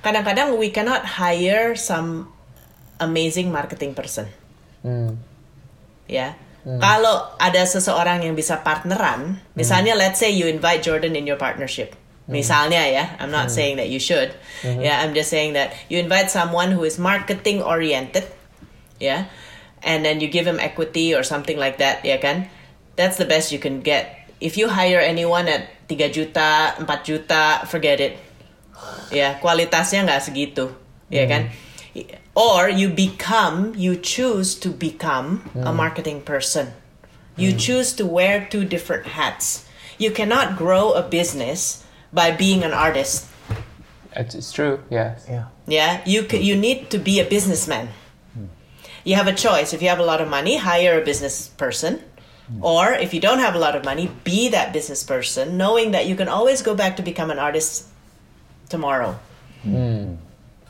[0.03, 2.35] kadang-kadang we cannot hire some
[2.99, 4.27] amazing marketing person.
[4.83, 5.23] Hmm.
[6.11, 6.35] Ya.
[6.67, 6.83] Hmm.
[6.83, 10.03] Kalau ada seseorang yang bisa partneran, misalnya hmm.
[10.03, 13.57] let's say you invite Jordan in your partnership Misalnya ya, I'm not mm.
[13.57, 14.33] saying that you should.
[14.65, 14.81] Mm-hmm.
[14.81, 18.25] Yeah, I'm just saying that you invite someone who is marketing oriented,
[18.97, 19.29] yeah,
[19.85, 22.49] and then you give him equity or something like that, ya kan?
[22.97, 24.25] That's the best you can get.
[24.41, 28.17] If you hire anyone at 3 juta, 4 juta, forget it.
[29.13, 30.73] Ya, yeah, kualitasnya nggak segitu,
[31.13, 31.53] ya kan?
[32.33, 36.73] Or you become, you choose to become a marketing person.
[37.37, 39.69] You choose to wear two different hats.
[39.99, 41.84] You cannot grow a business
[42.15, 43.27] by being an artist.
[44.15, 44.79] It's, true.
[44.91, 45.27] Yes.
[45.29, 45.51] Yeah.
[45.67, 46.01] Yeah.
[46.07, 47.91] You you need to be a businessman.
[48.33, 48.47] Hmm.
[49.03, 49.75] You have a choice.
[49.75, 51.99] If you have a lot of money, hire a business person.
[52.47, 52.63] Hmm.
[52.63, 56.07] Or if you don't have a lot of money, be that business person, knowing that
[56.07, 57.91] you can always go back to become an artist
[58.71, 59.19] tomorrow.
[59.67, 60.23] Hmm.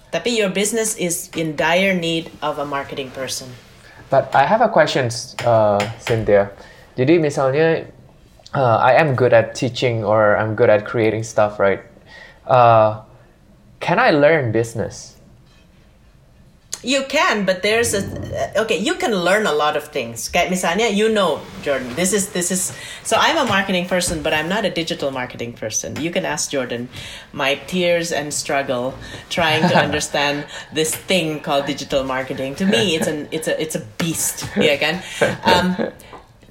[0.09, 3.51] Tapi your business is in dire need of a marketing person.
[4.09, 5.11] But I have a question,
[5.43, 6.55] uh, Cynthia.
[6.95, 7.91] Jadi misalnya
[8.55, 11.83] uh, I am good at teaching or I'm good at creating stuff, right?
[12.47, 13.03] Uh,
[13.81, 15.11] can I learn business?
[16.85, 18.05] You can, but there's a
[18.61, 18.77] okay.
[18.77, 20.29] You can learn a lot of things.
[20.29, 21.89] Okay, misalnya, you know, Jordan.
[21.97, 22.77] This is this is.
[23.03, 25.97] So I'm a marketing person, but I'm not a digital marketing person.
[25.97, 26.93] You can ask Jordan,
[27.33, 28.93] my tears and struggle
[29.31, 30.45] trying to understand
[30.77, 32.55] this thing called digital marketing.
[32.61, 34.45] To me, it's an it's a it's a beast.
[34.53, 35.01] Yeah, kan?
[35.49, 35.89] Um,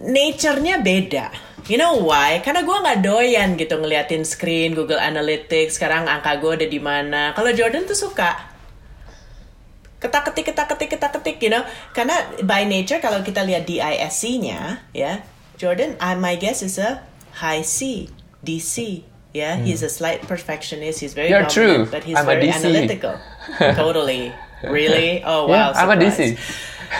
[0.01, 1.29] nature-nya beda
[1.71, 2.43] You know why?
[2.43, 5.79] Karena gue nggak doyan gitu ngeliatin screen Google Analytics.
[5.79, 7.31] Sekarang angka gue ada di mana.
[7.31, 8.51] Kalau Jordan tuh suka
[10.03, 11.63] ketak ketik ketak ketik ketak ketik, you know.
[11.95, 15.23] Karena by nature kalau kita lihat DISC-nya, ya,
[15.55, 16.99] Jordan, I, my guess is a
[17.39, 18.11] high C,
[18.43, 19.07] DC.
[19.31, 19.63] Yeah, hmm.
[19.63, 20.99] he's a slight perfectionist.
[20.99, 21.87] He's very You're true.
[21.87, 23.15] but he's I'm very analytical.
[23.79, 24.35] totally.
[24.63, 25.19] Really?
[25.27, 25.75] Oh wow.
[25.75, 26.39] Yeah, I'm a DC.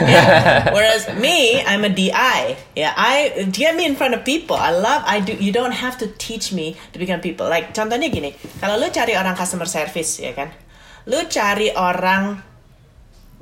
[0.02, 0.72] Yeah.
[0.76, 2.58] Whereas me, I'm a DI.
[2.76, 4.56] Yeah, I get me in front of people.
[4.56, 5.04] I love.
[5.06, 5.34] I do.
[5.34, 7.46] You don't have to teach me to become people.
[7.50, 10.50] Like contohnya gini, kalau lu cari orang customer service ya kan,
[11.06, 12.42] lu cari orang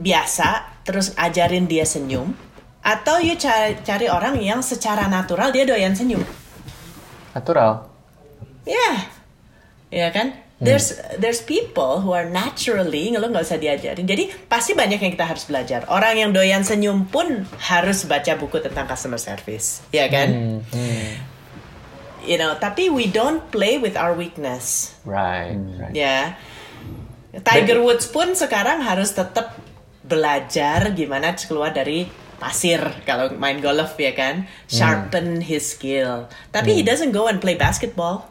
[0.01, 2.33] biasa terus ajarin dia senyum,
[2.81, 6.25] atau you cari, cari orang yang secara natural dia doyan senyum.
[7.31, 7.87] Natural.
[8.67, 8.95] Ya, yeah.
[9.89, 14.05] ya kan there's there's people who are naturally lo nggak usah diajarin.
[14.05, 15.89] Jadi pasti banyak yang kita harus belajar.
[15.89, 19.81] Orang yang doyan senyum pun harus baca buku tentang customer service.
[19.89, 20.29] Ya kan?
[20.29, 21.09] Hmm, hmm.
[22.21, 24.93] you know tapi we don't play with our weakness.
[25.01, 25.91] Right, right.
[25.97, 26.37] ya.
[27.33, 27.41] Yeah.
[27.41, 29.57] Tiger Woods pun sekarang harus tetap
[30.05, 32.05] belajar gimana keluar dari
[32.37, 34.45] pasir kalau main golf ya kan?
[34.69, 35.47] Sharpen hmm.
[35.49, 36.29] his skill.
[36.53, 36.77] Tapi hmm.
[36.77, 38.29] he doesn't go and play basketball.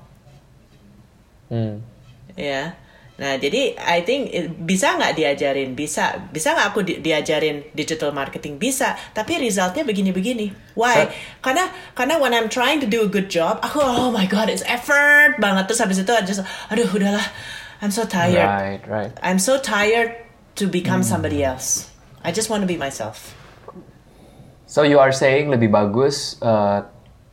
[1.50, 1.89] Hmm
[2.36, 2.74] ya.
[3.20, 4.32] Nah jadi I think
[4.64, 5.76] bisa nggak diajarin?
[5.76, 8.56] Bisa bisa nggak aku di, diajarin digital marketing?
[8.56, 8.96] Bisa.
[9.12, 10.76] Tapi resultnya begini-begini.
[10.78, 10.96] Why?
[10.96, 11.12] So,
[11.44, 14.64] karena karena when I'm trying to do a good job aku oh my god it's
[14.64, 15.68] effort banget.
[15.68, 17.26] Terus habis itu aja aduh udahlah.
[17.84, 18.44] I'm so tired.
[18.44, 19.12] Right right.
[19.20, 20.16] I'm so tired
[20.56, 21.12] to become hmm.
[21.12, 21.92] somebody else.
[22.20, 23.36] I just want to be myself.
[24.70, 26.86] So you are saying lebih bagus uh,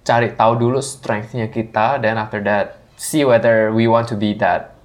[0.07, 4.76] cari tahu dulu strength-nya kita, then after that see whether we want to be that,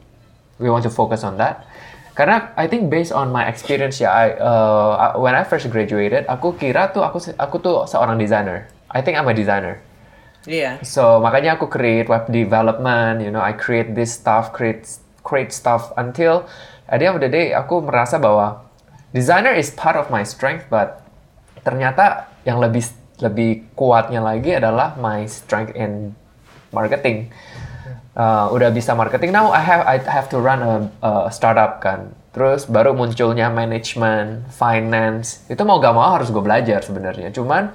[0.58, 1.64] we want to focus on that.
[2.12, 6.60] Karena I think based on my experience ya, I, uh, when I first graduated, aku
[6.60, 8.68] kira tuh aku aku tuh seorang designer.
[8.92, 9.80] I think I'm a designer.
[10.44, 10.84] Iya.
[10.84, 14.84] So makanya aku create web development, you know, I create this stuff, create
[15.24, 16.44] create stuff until
[16.90, 18.68] at the end of the day aku merasa bahwa
[19.16, 21.00] designer is part of my strength, but
[21.64, 22.84] ternyata yang lebih
[23.22, 26.12] lebih kuatnya lagi adalah my strength in
[26.74, 27.30] marketing.
[28.12, 32.12] Uh, udah bisa marketing now I have I have to run a, a startup kan.
[32.36, 35.44] Terus baru munculnya management, finance.
[35.48, 37.32] Itu mau gak mau harus gue belajar sebenarnya.
[37.32, 37.72] Cuman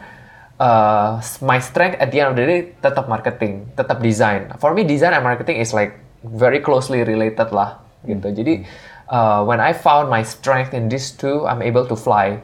[0.62, 4.54] uh, my strength at the end of the day tetap marketing, tetap design.
[4.62, 8.30] For me design and marketing is like very closely related lah gitu.
[8.30, 8.62] Jadi
[9.10, 12.38] uh, when I found my strength in these two, I'm able to fly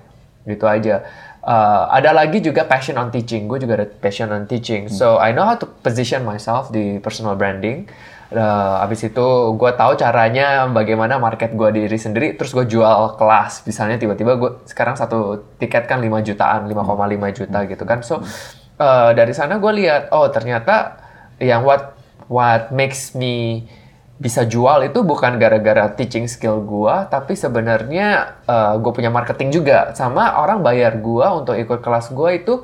[0.50, 1.06] gitu aja
[1.44, 3.46] uh, ada lagi juga passion on teaching.
[3.46, 4.88] Gue juga ada passion on teaching.
[4.88, 7.88] So I know how to position myself di personal branding.
[8.34, 9.28] Uh, abis itu
[9.62, 12.34] gue tahu caranya bagaimana market gue diri sendiri.
[12.40, 13.62] Terus gue jual kelas.
[13.68, 18.00] Misalnya tiba-tiba gue sekarang satu tiket kan 5 jutaan, 5,5 juta gitu kan.
[18.02, 18.24] So
[18.82, 20.98] uh, dari sana gue lihat oh ternyata
[21.38, 21.94] yang what
[22.32, 23.68] what makes me
[24.22, 29.92] bisa jual itu bukan gara-gara teaching skill gua, tapi sebenarnya uh, gue punya marketing juga.
[29.98, 32.62] Sama orang bayar gua untuk ikut kelas gua itu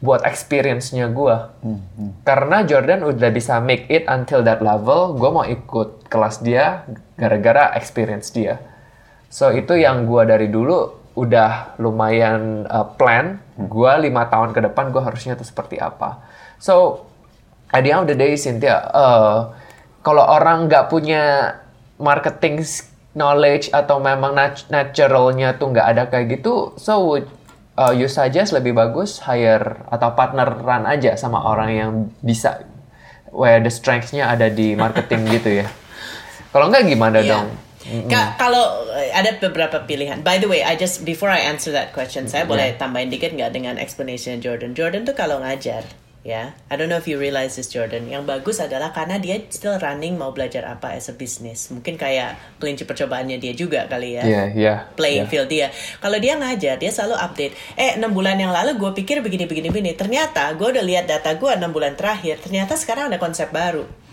[0.00, 1.52] buat experience-nya gua.
[1.60, 2.10] Hmm, hmm.
[2.24, 7.76] Karena Jordan udah bisa make it until that level, gua mau ikut kelas dia gara-gara
[7.76, 8.60] experience dia.
[9.28, 13.40] So itu yang gua dari dulu udah lumayan uh, plan.
[13.56, 13.68] Hmm.
[13.68, 16.24] Gua lima tahun ke depan gua harusnya tuh seperti apa.
[16.56, 17.04] So
[17.68, 19.52] at the end of the day, Cynthia, uh,
[20.06, 21.58] kalau orang nggak punya
[21.98, 22.62] marketing
[23.18, 27.26] knowledge atau memang nat naturalnya tuh nggak ada kayak gitu, so would
[27.74, 31.90] uh, you suggest lebih bagus hire atau partneran aja sama orang yang
[32.22, 32.62] bisa
[33.34, 35.66] where the strength-nya ada di marketing gitu ya.
[36.54, 37.30] Kalau nggak gimana yeah.
[37.34, 37.48] dong?
[37.86, 38.30] Mm -hmm.
[38.38, 40.22] Kalau eh, ada beberapa pilihan.
[40.22, 42.50] By the way, I just before I answer that question, saya yeah.
[42.50, 44.70] boleh tambahin dikit nggak dengan explanation Jordan.
[44.78, 45.82] Jordan tuh kalau ngajar,
[46.26, 48.10] ya I don't know if you realize this Jordan.
[48.10, 51.70] Yang bagus adalah karena dia still running mau belajar apa as a business.
[51.70, 54.26] Mungkin kayak kelinci percobaannya dia juga kali ya.
[54.26, 55.30] Yeah, yeah, playing yeah.
[55.30, 55.66] field dia
[56.02, 57.54] kalau dia ngajar dia selalu update.
[57.78, 59.94] Eh enam bulan yang lalu gue pikir begini begini begini.
[59.94, 62.42] Ternyata gue udah lihat data gue enam bulan terakhir.
[62.42, 64.05] Ternyata sekarang ada konsep baru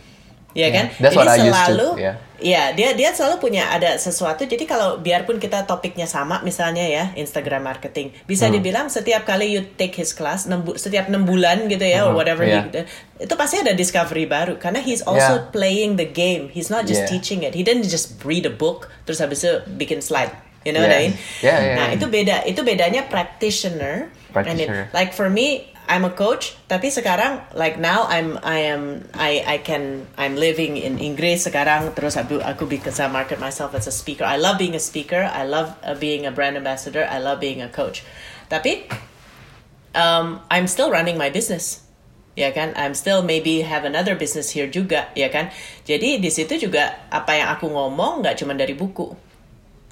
[0.53, 4.43] ya yeah, kan That's jadi selalu to, yeah Iya, dia dia selalu punya ada sesuatu.
[4.43, 8.59] Jadi kalau biarpun kita topiknya sama, misalnya ya Instagram marketing, bisa hmm.
[8.59, 10.43] dibilang setiap kali you take his class,
[10.75, 12.11] setiap enam bulan gitu ya, hmm.
[12.11, 12.67] or whatever, yeah.
[12.67, 12.83] he,
[13.23, 14.59] itu pasti ada discovery baru.
[14.59, 15.49] Karena he's also yeah.
[15.55, 16.51] playing the game.
[16.51, 17.11] He's not just yeah.
[17.15, 17.55] teaching it.
[17.55, 20.35] He didn't just read a book terus habis itu bikin slide.
[20.67, 20.91] You know yeah.
[20.91, 21.13] what I mean?
[21.39, 21.95] Yeah, yeah, nah yeah.
[21.95, 22.35] itu beda.
[22.43, 24.11] Itu bedanya practitioner.
[24.35, 24.91] Practitioner.
[24.91, 29.03] And it, like for me, I'm a coach, tapi sekarang like now I'm I am
[29.13, 33.85] I I can I'm living in Inggris sekarang terus aku aku bisa market myself as
[33.85, 34.23] a speaker.
[34.23, 35.27] I love being a speaker.
[35.27, 37.03] I love uh, being a brand ambassador.
[37.03, 38.01] I love being a coach.
[38.47, 38.87] Tapi
[39.93, 41.83] um, I'm still running my business.
[42.33, 45.53] Ya kan, I'm still maybe have another business here juga, ya kan.
[45.85, 49.13] Jadi di situ juga apa yang aku ngomong nggak cuma dari buku,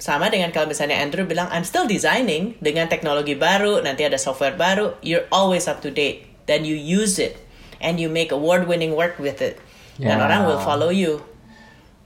[0.02, 4.58] sama dengan kalau misalnya Andrew bilang I'm still designing dengan teknologi baru, nanti ada software
[4.58, 6.26] baru, you're always up to date.
[6.50, 7.38] Then you use it
[7.78, 9.62] and you make award winning work with it.
[10.02, 10.18] Yeah.
[10.18, 11.22] Dan orang will follow you.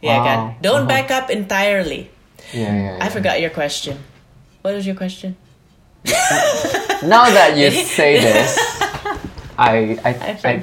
[0.05, 0.61] Ya kan?
[0.61, 0.93] Don't uh -huh.
[0.93, 2.13] back up entirely.
[2.53, 3.05] Yeah, yeah, yeah.
[3.05, 3.97] I forgot your question.
[4.61, 5.41] What was your question?
[7.01, 8.61] now that you say this,
[9.57, 10.55] I I I, I,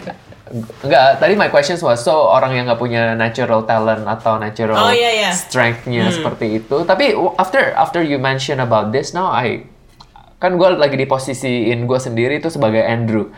[0.84, 4.92] Enggak, tadi my questions was so orang yang nggak punya natural talent atau natural oh,
[4.92, 5.32] yeah, yeah.
[5.32, 6.16] strength-nya hmm.
[6.20, 6.84] seperti itu.
[6.84, 9.64] Tapi after after you mention about this now I
[10.44, 13.32] kan gue lagi di posisiin gue sendiri itu sebagai Andrew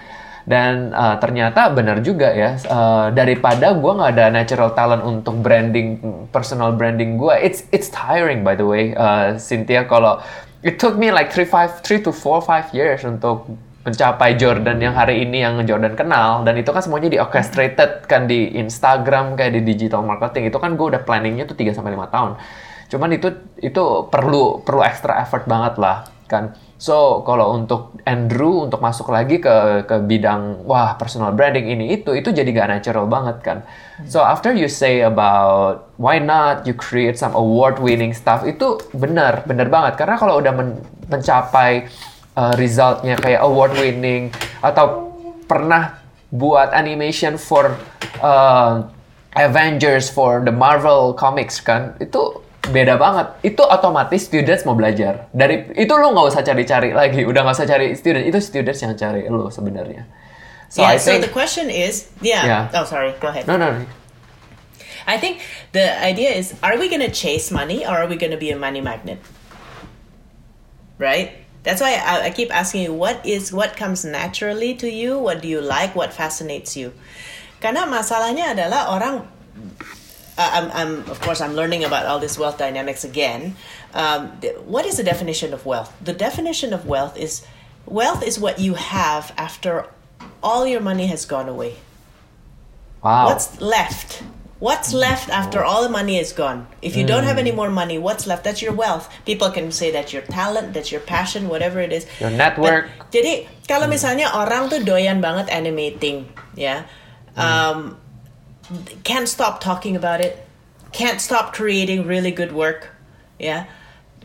[0.46, 5.98] dan uh, ternyata benar juga ya uh, daripada gue nggak ada natural talent untuk branding
[6.30, 10.22] personal branding gue it's it's tiring by the way uh, Cynthia kalau
[10.62, 13.50] it took me like three five three to four five years untuk
[13.86, 18.26] mencapai Jordan yang hari ini yang Jordan kenal dan itu kan semuanya di orchestrated kan
[18.26, 22.10] di Instagram kayak di digital marketing itu kan gue udah planningnya tuh 3 sampai lima
[22.10, 22.34] tahun.
[22.90, 23.30] Cuman itu
[23.62, 26.58] itu perlu perlu extra effort banget lah kan.
[26.82, 32.18] So kalau untuk Andrew untuk masuk lagi ke ke bidang wah personal branding ini itu
[32.18, 33.58] itu jadi gak natural banget kan.
[34.10, 39.46] So after you say about why not you create some award winning stuff itu benar
[39.46, 41.86] benar banget karena kalau udah men mencapai
[42.36, 44.30] uh, resultnya kayak award winning
[44.62, 45.12] atau
[45.50, 46.00] pernah
[46.32, 47.74] buat animation for
[48.20, 48.84] uh,
[49.36, 52.40] Avengers for the Marvel Comics kan itu
[52.72, 53.28] beda banget.
[53.44, 55.28] Itu otomatis students mau belajar.
[55.36, 58.26] Dari itu lo nggak usah cari-cari lagi, udah nggak usah cari student.
[58.26, 60.08] Itu students yang cari lo sebenarnya.
[60.72, 62.44] So yeah, I think, so the question is, yeah.
[62.44, 62.64] yeah.
[62.74, 63.14] Oh, sorry.
[63.22, 63.46] Go ahead.
[63.46, 63.86] No, no.
[65.06, 68.50] I think the idea is, are we gonna chase money or are we gonna be
[68.50, 69.22] a money magnet?
[70.98, 71.45] Right.
[71.66, 75.18] That's why I, I keep asking you, what is what comes naturally to you?
[75.18, 75.98] What do you like?
[75.98, 76.94] What fascinates you?
[77.60, 79.26] Karena masalahnya adalah orang
[80.38, 83.56] uh, I'm, I'm, of course, I'm learning about all this wealth dynamics again.
[83.94, 84.28] Um,
[84.66, 85.96] what is the definition of wealth?
[86.04, 87.46] The definition of wealth is
[87.86, 89.88] wealth is what you have after
[90.44, 91.78] all your money has gone away.
[93.02, 93.26] Wow.
[93.28, 94.24] What's left?
[94.60, 96.68] What's left after all the money is gone?
[96.82, 97.08] If you mm.
[97.08, 98.46] don't have any more money, what's left?
[98.46, 99.12] That's your wealth.
[99.26, 102.08] People can say that's your talent, that's your passion, whatever it is.
[102.22, 102.88] Your network.
[102.98, 106.88] But, jadi kalau misalnya orang tuh doyan banget animating, ya,
[107.36, 108.00] yeah, um,
[109.04, 110.40] can't stop talking about it,
[110.96, 112.96] can't stop creating really good work.
[113.36, 113.68] Yeah.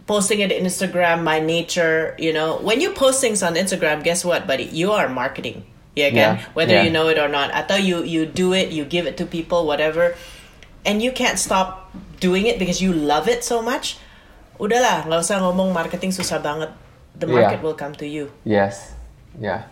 [0.07, 2.59] Posting it on Instagram by nature, you know.
[2.59, 4.67] When you post things on Instagram, guess what, buddy?
[4.67, 5.70] You are marketing.
[5.99, 6.45] Yeah, again, yeah.
[6.55, 6.87] whether yeah.
[6.87, 7.51] you know it or not.
[7.53, 10.15] I thought you you do it, you give it to people, whatever.
[10.87, 14.01] And you can't stop doing it because you love it so much.
[14.57, 16.73] Udahlah, nggak usah ngomong marketing susah banget.
[17.19, 17.65] The market yeah.
[17.65, 18.33] will come to you.
[18.47, 18.97] Yes.
[19.37, 19.69] Yeah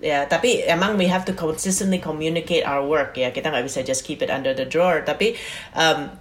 [0.00, 4.04] ya tapi emang we have to consistently communicate our work ya kita nggak bisa just
[4.04, 5.40] keep it under the drawer tapi
[5.72, 6.12] um,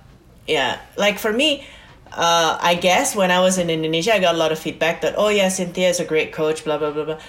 [0.48, 1.68] yeah, like for me
[2.16, 5.20] uh, I guess when I was in Indonesia I got a lot of feedback that
[5.20, 7.20] oh yeah Cynthia is a great coach blah blah blah blah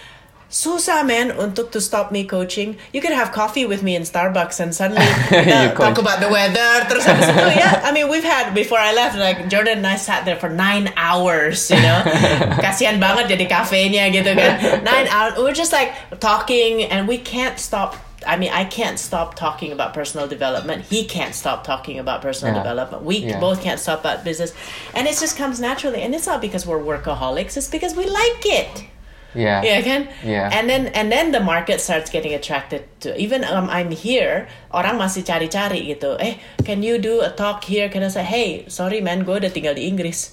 [0.57, 4.57] susah man untuk to stop me coaching you could have coffee with me in Starbucks
[4.57, 5.05] and suddenly
[5.53, 8.97] uh, talk about the weather terus habis itu yeah I mean we've had before I
[8.97, 12.01] left like Jordan and I sat there for nine hours you know
[12.65, 15.93] kasihan banget jadi kafenya gitu kan nine hours we're just like
[16.25, 20.83] talking and we can't stop I mean, I can't stop talking about personal development.
[20.91, 22.65] He can't stop talking about personal yeah.
[22.65, 23.07] development.
[23.07, 23.39] We yeah.
[23.39, 24.51] both can't stop about business.
[24.99, 26.03] And it just comes naturally.
[26.03, 28.89] And it's not because we're workaholics, it's because we like it.
[29.37, 29.61] Yeah.
[29.61, 30.09] Yeah, kan?
[30.25, 30.49] Yeah.
[30.49, 34.97] And then and then the market starts getting attracted to even um, I'm here, orang
[34.97, 36.17] masih cari-cari gitu.
[36.17, 37.93] Eh, can you do a talk here?
[37.93, 40.33] Can I say, hey, sorry man, gue udah tinggal di Inggris.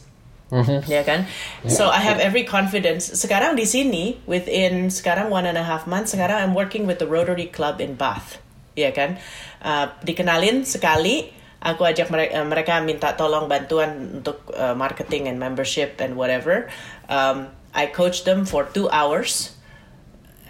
[0.53, 0.85] Mm-hmm.
[0.87, 1.27] Ya kan?
[1.65, 1.73] Yeah.
[1.73, 3.11] So I have every confidence.
[3.11, 7.09] Sekarang di sini, within sekarang one and a half months, sekarang I'm working with the
[7.09, 8.39] Rotary Club in Bath.
[8.77, 9.17] Ya kan?
[9.59, 15.97] Uh, dikenalin sekali, aku ajak mereka, mereka minta tolong bantuan untuk uh, marketing and membership
[15.97, 16.69] and whatever.
[17.09, 19.55] Um, I coach them for two hours,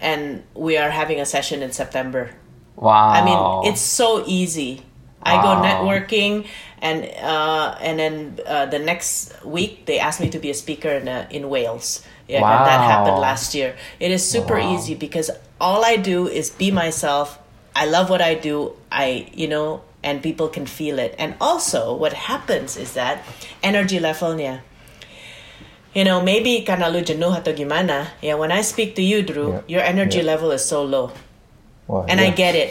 [0.00, 2.30] and we are having a session in September.
[2.76, 3.08] Wow!
[3.08, 4.84] I mean, it's so easy.
[5.24, 5.32] Wow.
[5.32, 6.46] I go networking,
[6.82, 10.90] and uh, and then uh, the next week they asked me to be a speaker
[10.90, 12.04] in uh, in Wales.
[12.28, 12.64] Yeah, wow.
[12.64, 13.76] that happened last year.
[14.00, 14.74] It is super wow.
[14.74, 17.38] easy because all I do is be myself.
[17.74, 18.76] I love what I do.
[18.92, 21.14] I you know, and people can feel it.
[21.18, 23.24] And also, what happens is that
[23.62, 24.60] energy levelnya
[25.94, 29.62] you know, maybe karena lu jenuh atau gimana, yeah, when I speak to you, Drew,
[29.62, 29.78] yeah.
[29.78, 30.34] your energy yeah.
[30.34, 31.14] level is so low.
[31.86, 32.26] Well, and yeah.
[32.26, 32.70] I get it.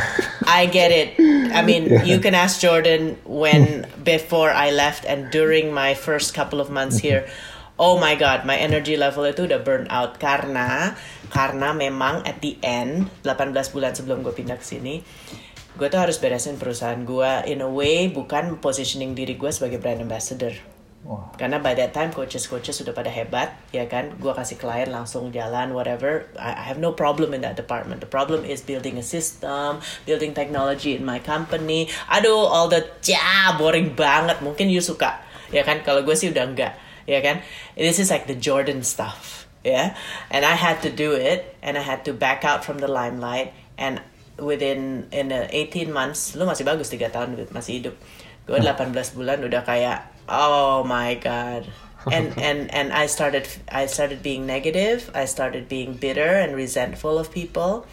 [0.48, 1.20] I get it.
[1.52, 2.08] I mean, yeah.
[2.08, 6.98] you can ask Jordan when before I left and during my first couple of months
[6.98, 7.28] here.
[7.76, 10.94] Oh my god, my energy level itu udah burn out karena
[11.32, 15.02] karena memang at the end 18 bulan sebelum gue pindah ke sini,
[15.74, 20.04] gue tuh harus beresin perusahaan gue in a way bukan positioning diri gue sebagai brand
[20.04, 20.54] ambassador
[21.02, 21.34] Wow.
[21.34, 24.14] Karena by that time coaches-coaches sudah pada hebat, ya kan?
[24.22, 26.30] Gua kasih klien langsung jalan, whatever.
[26.38, 27.98] I, I have no problem in that department.
[27.98, 31.90] The problem is building a system, building technology in my company.
[32.06, 34.38] Aduh, all the ja boring banget.
[34.46, 35.18] Mungkin you suka,
[35.50, 35.82] ya kan?
[35.82, 36.78] Kalau gue sih udah enggak,
[37.10, 37.42] ya kan?
[37.74, 39.74] This is like the Jordan stuff, ya.
[39.74, 39.86] Yeah?
[40.30, 43.50] And I had to do it, and I had to back out from the limelight.
[43.74, 43.98] And
[44.38, 47.98] within in 18 months, lu masih bagus tiga tahun masih hidup.
[48.46, 51.66] Gue 18 bulan udah kayak oh my god.
[52.10, 55.10] And and and i started i started being negative.
[55.14, 57.86] I started being bitter and resentful of people.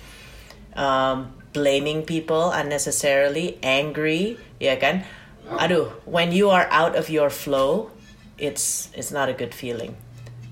[0.74, 4.38] Um, blaming people unnecessarily angry.
[4.60, 5.06] Yeah kan
[5.50, 7.90] aduh when you are out of your flow
[8.38, 9.98] it's it's not a good feeling.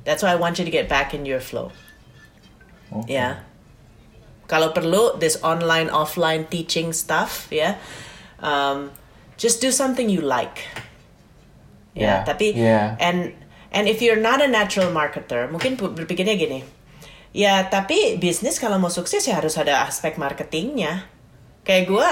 [0.04, 1.72] That's why i want you to get back in your flow.
[2.88, 3.20] Okay.
[3.20, 3.44] yeah.
[4.48, 7.76] Kalau perlu this online offline teaching stuff yeah?
[8.40, 8.96] Um,
[9.36, 10.66] just do something you like
[11.98, 12.94] ya tapi yeah.
[13.02, 13.34] and
[13.74, 16.62] and if you're not a natural marketer mungkin berpikirnya gini.
[17.36, 21.06] Ya tapi bisnis kalau mau sukses ya harus ada aspek marketingnya.
[21.68, 22.08] Kayak gue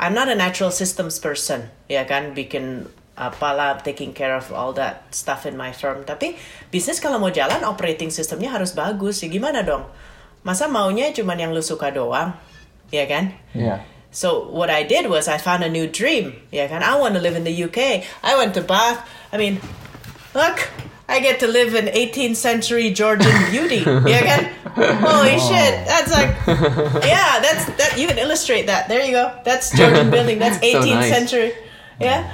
[0.00, 2.32] I'm not a natural systems person ya kan?
[2.32, 2.88] Bikin
[3.18, 6.06] apalah taking care of all that stuff in my firm.
[6.08, 6.38] Tapi
[6.72, 9.20] bisnis kalau mau jalan operating systemnya harus bagus.
[9.20, 9.84] Ya gimana dong?
[10.40, 12.32] Masa maunya cuman yang lu suka doang
[12.88, 13.36] ya kan?
[13.52, 16.34] Yeah So what I did was I found a new dream.
[16.50, 18.02] Yeah, and I want to live in the UK.
[18.22, 19.06] I went to Bath.
[19.32, 19.60] I mean,
[20.34, 20.68] look,
[21.08, 23.82] I get to live in 18th century Georgian beauty.
[23.86, 24.44] Yeah, again.
[25.02, 25.48] Holy oh.
[25.50, 25.72] shit!
[25.86, 26.30] That's like,
[27.06, 27.94] yeah, that's that.
[27.98, 28.88] You can illustrate that.
[28.88, 29.34] There you go.
[29.44, 30.38] That's Georgian building.
[30.38, 31.10] That's 18th nice.
[31.10, 31.52] century.
[32.00, 32.30] Yeah,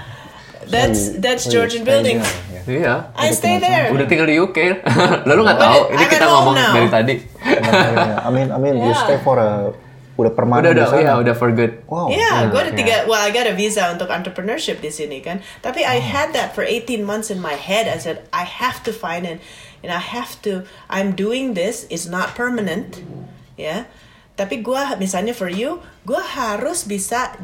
[0.69, 2.21] that's So- that's so Georgian building.
[2.21, 2.57] there, yeah.
[2.67, 2.95] Iya.
[3.17, 3.95] I stay there.
[3.95, 4.85] Udah tinggal di UK.
[5.29, 5.81] Lalu nggak tahu.
[5.93, 6.73] Ini I'm kita ngomong now.
[6.75, 7.15] dari tadi.
[8.25, 9.71] I mean, I mean, you stay for a
[10.17, 11.85] udah permanen udah di udah iya udah for good.
[11.87, 12.09] Wow.
[12.09, 12.81] Yeah, gue ada yeah.
[12.81, 12.95] tiga.
[13.05, 15.45] Well, I got a visa untuk entrepreneurship di sini kan.
[15.61, 17.85] Tapi I had that for 18 months in my head.
[17.85, 19.45] I said I have to find it,
[19.85, 20.65] and I have to.
[20.89, 21.85] I'm doing this.
[21.93, 23.05] It's not permanent,
[23.61, 23.85] ya.
[24.37, 27.37] Tapi gue misalnya for you, gue harus bisa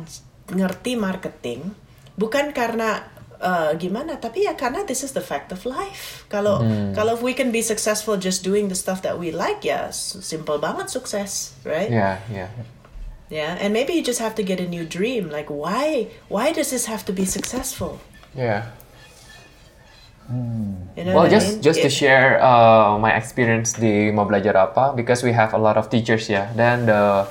[0.49, 1.73] ngerti marketing,
[2.17, 3.12] bukan karena
[3.43, 6.25] uh, gimana, tapi ya karena this is the fact of life.
[6.31, 6.63] Kalau
[6.95, 10.89] kalau we can be successful just doing the stuff that we like, ya simple banget
[10.89, 11.91] sukses, right?
[11.91, 12.49] Iya iya.
[13.33, 15.33] Yeah, and maybe you just have to get a new dream.
[15.33, 16.13] Like, why?
[16.29, 17.97] Why does this have to be successful?
[18.37, 18.69] Iya.
[20.97, 21.65] You know Well, what I just mean?
[21.65, 25.81] just to share uh, my experience di mau belajar apa, because we have a lot
[25.81, 27.25] of teachers ya, dan the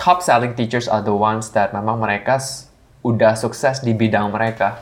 [0.00, 2.40] top selling teachers are the ones that memang mereka
[3.04, 4.80] udah sukses di bidang mereka.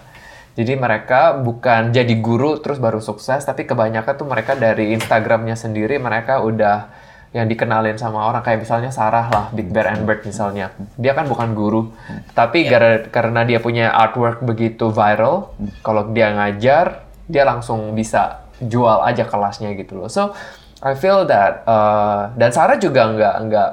[0.61, 5.97] Jadi mereka bukan jadi guru terus baru sukses, tapi kebanyakan tuh mereka dari Instagramnya sendiri
[5.97, 6.93] mereka udah
[7.33, 10.75] yang dikenalin sama orang kayak misalnya Sarah lah, Big Bear and Bird misalnya.
[11.01, 11.89] Dia kan bukan guru,
[12.37, 19.01] tapi gara- karena dia punya artwork begitu viral, kalau dia ngajar dia langsung bisa jual
[19.07, 20.11] aja kelasnya gitu loh.
[20.13, 20.35] So
[20.83, 23.71] I feel that uh, dan Sarah juga nggak nggak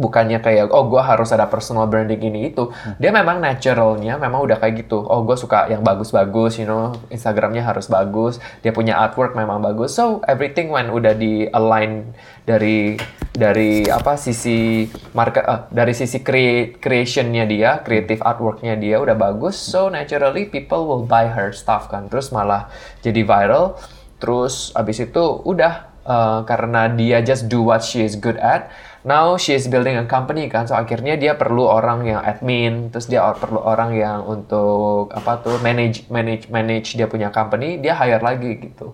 [0.00, 2.72] bukannya kayak oh gue harus ada personal branding ini itu.
[2.96, 5.04] Dia memang naturalnya memang udah kayak gitu.
[5.04, 9.92] Oh gue suka yang bagus-bagus you know Instagramnya harus bagus dia punya artwork memang bagus.
[9.92, 12.16] So everything when udah di align
[12.48, 12.96] dari
[13.30, 19.60] dari apa sisi market eh, dari sisi crea- creationnya dia creative artworknya dia udah bagus.
[19.60, 22.08] So naturally people will buy her stuff kan.
[22.08, 22.72] Terus malah
[23.04, 23.76] jadi viral.
[24.20, 28.68] Terus abis itu udah uh, karena dia just do what she is good at
[29.04, 33.08] now she is building a company kan so akhirnya dia perlu orang yang admin terus
[33.08, 38.20] dia perlu orang yang untuk apa tuh manage manage manage dia punya company dia hire
[38.20, 38.92] lagi gitu.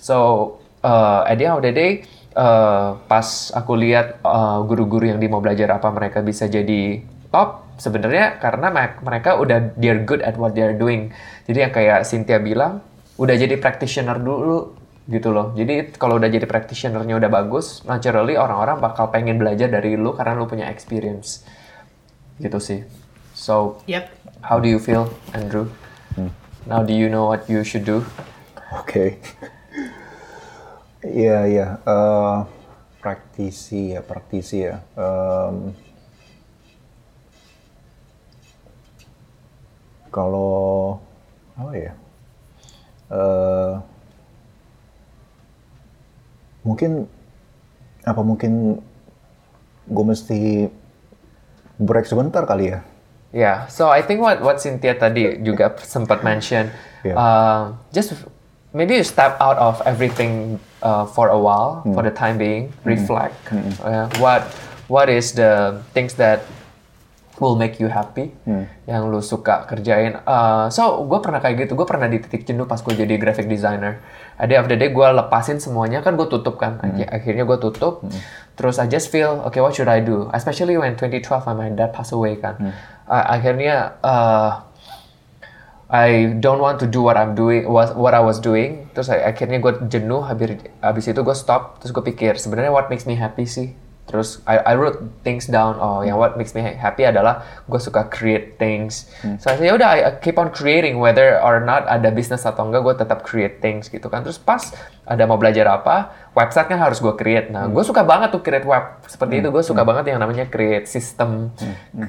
[0.00, 0.16] So
[0.82, 1.90] uh, at the end of the day
[2.34, 7.76] uh, pas aku lihat uh, guru-guru yang di mau belajar apa mereka bisa jadi top
[7.76, 11.12] sebenarnya karena me- mereka udah they're good at what they're doing.
[11.44, 12.84] Jadi yang kayak Cynthia bilang
[13.20, 14.81] udah jadi practitioner dulu
[15.12, 15.52] gitu loh.
[15.52, 20.32] Jadi kalau udah jadi practitionernya udah bagus, naturally orang-orang bakal pengen belajar dari lu karena
[20.32, 21.44] lu punya experience.
[22.40, 22.80] Gitu sih.
[23.36, 24.08] So, Yep.
[24.40, 25.68] how do you feel, Andrew?
[26.64, 28.06] Now do you know what you should do?
[28.72, 29.20] Oke.
[31.02, 31.66] Iya, iya.
[31.82, 32.36] Eh,
[33.02, 34.78] praktisi ya, praktisi ya.
[34.94, 35.74] Em,
[40.14, 41.02] kalau
[41.58, 41.92] apa ya?
[43.10, 43.74] Eh,
[46.62, 47.06] mungkin
[48.02, 48.82] apa mungkin
[49.86, 50.70] gue mesti
[51.78, 52.80] break sebentar kali ya?
[53.32, 56.68] Yeah, so I think what what Cynthia tadi juga sempat mention,
[57.00, 57.16] Yeah.
[57.16, 58.12] uh, just
[58.76, 63.32] maybe you step out of everything uh, for a while, for the time being, reflect.
[63.80, 64.44] Uh, what
[64.92, 66.44] what is the things that
[67.40, 68.30] will make you happy,
[68.84, 70.20] yang lu suka kerjain.
[70.22, 73.48] Uh, so gue pernah kayak gitu, gue pernah di titik jenuh pas gue jadi graphic
[73.48, 73.98] designer.
[74.36, 78.04] End of the day gue lepasin semuanya kan gue tutup kan, Akhir- akhirnya gue tutup.
[78.52, 80.28] Terus I just feel, okay what should I do?
[80.30, 82.58] Especially when 2012 when my dad passed away kan.
[83.08, 84.62] Uh, akhirnya uh,
[85.92, 88.88] I don't want to do what I'm doing, what, what I was doing.
[88.92, 91.80] Terus akhirnya gue jenuh, habis, habis itu gue stop.
[91.84, 93.76] Terus gue pikir, sebenarnya what makes me happy sih?
[94.02, 95.78] Terus I, I wrote things down.
[95.78, 99.08] Oh, yang what makes me happy adalah gue suka create things.
[99.40, 102.66] So I said, ya udah, I, keep on creating whether or not ada bisnis atau
[102.66, 104.26] enggak, gue tetap create things gitu kan.
[104.26, 104.74] Terus pas
[105.06, 107.54] ada mau belajar apa, website kan harus gue create.
[107.54, 109.48] Nah, gue suka banget tuh create web seperti itu.
[109.48, 111.54] Gue suka banget yang namanya create system,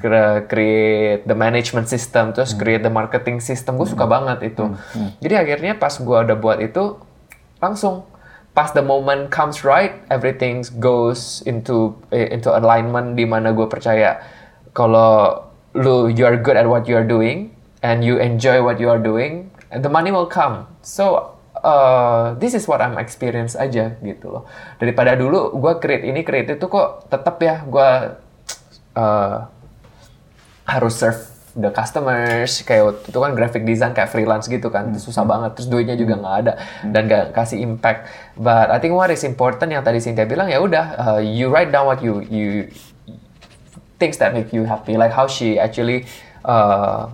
[0.02, 3.78] cre- create the management system, terus create the marketing system.
[3.78, 4.66] Gue suka banget itu.
[5.22, 6.98] Jadi akhirnya pas gue udah buat itu,
[7.62, 8.04] langsung
[8.54, 14.22] pas the moment comes right, everything goes into eh, into alignment di mana gue percaya
[14.70, 17.50] kalau lu you are good at what you are doing
[17.82, 20.70] and you enjoy what you are doing, and the money will come.
[20.86, 21.34] So
[21.66, 24.46] uh, this is what I'm experience aja gitu loh.
[24.78, 27.90] Daripada dulu gue create ini create itu kok tetap ya gue
[28.94, 29.36] uh,
[30.64, 35.22] harus serve the customers kayak waktu itu kan graphic design kayak freelance gitu kan susah
[35.22, 36.52] banget terus duitnya juga nggak ada
[36.90, 38.10] dan nggak kasih impact.
[38.34, 41.70] But I think what is important yang tadi Cynthia bilang ya udah uh, you write
[41.70, 42.66] down what you you
[44.02, 46.10] things that make you happy like how she actually
[46.42, 47.06] uh,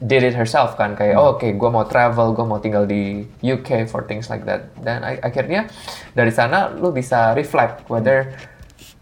[0.00, 3.26] did it herself kan kayak oh oke okay, gue mau travel gue mau tinggal di
[3.42, 4.70] UK for things like that.
[4.78, 5.66] Dan akhirnya
[6.14, 8.32] dari sana lu bisa reflect whether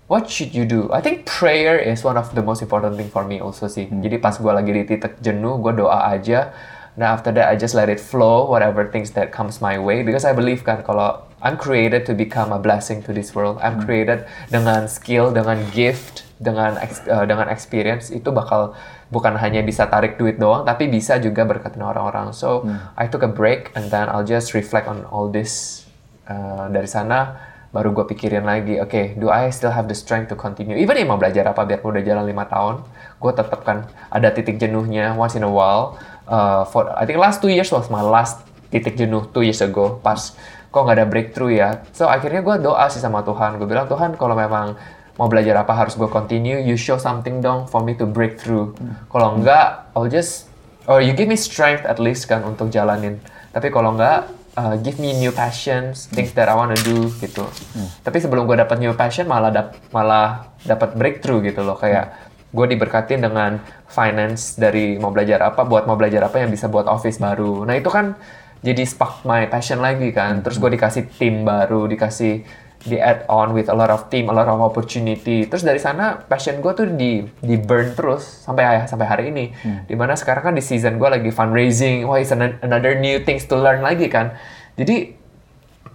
[0.09, 3.23] what should you do I think prayer is one of the most important thing for
[3.23, 4.01] me also sih hmm.
[4.01, 6.51] jadi pas gue lagi di titik jenuh gue doa aja
[6.99, 10.27] Nah after that I just let it flow whatever things that comes my way because
[10.27, 13.63] I believe kan kalau I'm created to become a blessing to this world.
[13.63, 13.87] I'm hmm.
[13.87, 18.75] created dengan skill, dengan gift, dengan uh, dengan experience itu bakal
[19.15, 22.35] bukan hanya bisa tarik duit doang tapi bisa juga berkatin orang-orang.
[22.35, 22.99] So hmm.
[22.99, 25.87] I took a break and then I'll just reflect on all this
[26.27, 27.39] uh, dari sana
[27.69, 30.77] baru gue pikirin lagi, oke, okay, do I still have the strength to continue?
[30.81, 32.81] Even mau belajar apa, biar udah jalan lima tahun,
[33.21, 36.01] gue tetap kan ada titik jenuhnya once in a while.
[36.29, 39.97] Uh, for I think last two years was my last titik jenuh two years ago
[40.05, 40.37] pas
[40.69, 41.81] kok nggak ada breakthrough ya.
[41.97, 43.57] So akhirnya gue doa sih sama Tuhan.
[43.57, 44.77] Gue bilang Tuhan kalau memang
[45.17, 48.77] mau belajar apa harus gue continue you show something dong for me to break through.
[48.79, 48.95] Hmm.
[49.11, 50.47] kalau enggak I'll just
[50.87, 53.19] or you give me strength at least kan untuk jalanin.
[53.51, 54.29] Tapi kalau enggak
[54.59, 57.47] uh, give me new passions things that I wanna do gitu.
[57.47, 57.89] Hmm.
[58.03, 61.79] tapi sebelum gue dapat new passion malah dap malah dapat breakthrough gitu loh.
[61.79, 66.49] Kayak hmm gue diberkatin dengan finance dari mau belajar apa buat mau belajar apa yang
[66.49, 67.69] bisa buat office baru.
[67.69, 68.17] Nah itu kan
[68.65, 70.41] jadi spark my passion lagi kan.
[70.41, 72.41] Terus gue dikasih tim baru dikasih
[72.87, 76.15] di add on with a lot of team a lot of opportunity terus dari sana
[76.15, 79.91] passion gue tuh di di burn terus sampai sampai hari ini hmm.
[79.91, 83.59] di mana sekarang kan di season gue lagi fundraising wah it's another new things to
[83.59, 84.39] learn lagi kan
[84.79, 85.19] jadi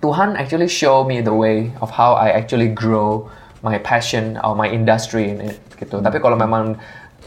[0.04, 3.32] Tuhan actually show me the way of how I actually grow
[3.64, 6.04] my passion or my industry in it gitu.
[6.04, 6.06] Hmm.
[6.06, 6.76] Tapi kalau memang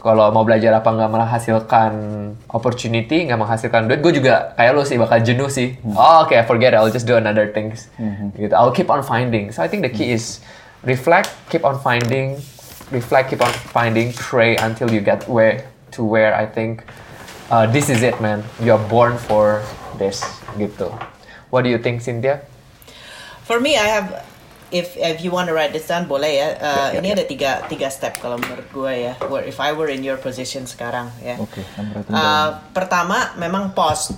[0.06, 1.92] kalau mau belajar apa nggak menghasilkan
[2.54, 5.74] opportunity, nggak menghasilkan duit, gue juga kayak lo sih bakal jenuh sih.
[5.82, 5.98] Hmm.
[5.98, 7.90] Oh, oke, okay, forget it, I'll just do another things.
[7.98, 8.30] Hmm.
[8.38, 8.54] Gitu.
[8.54, 9.50] I'll keep on finding.
[9.50, 10.22] So I think the key hmm.
[10.22, 10.38] is
[10.86, 12.38] reflect, keep on finding,
[12.94, 15.66] reflect, keep on finding, pray until you get where
[15.98, 16.86] to where I think
[17.50, 18.46] uh, this is it, man.
[18.62, 19.62] You're born for
[19.98, 20.22] this,
[20.54, 20.94] gitu.
[21.50, 22.42] What do you think, Cynthia?
[23.46, 24.25] For me, I have
[24.70, 26.48] if if you want to write this down boleh ya.
[26.58, 27.16] Uh, yeah, ini yeah.
[27.16, 29.12] ada tiga tiga step kalau menurut gue ya.
[29.30, 31.38] Where if I were in your position sekarang ya.
[31.38, 31.62] Oke.
[31.62, 31.64] Okay,
[32.10, 34.14] uh, pertama memang pause,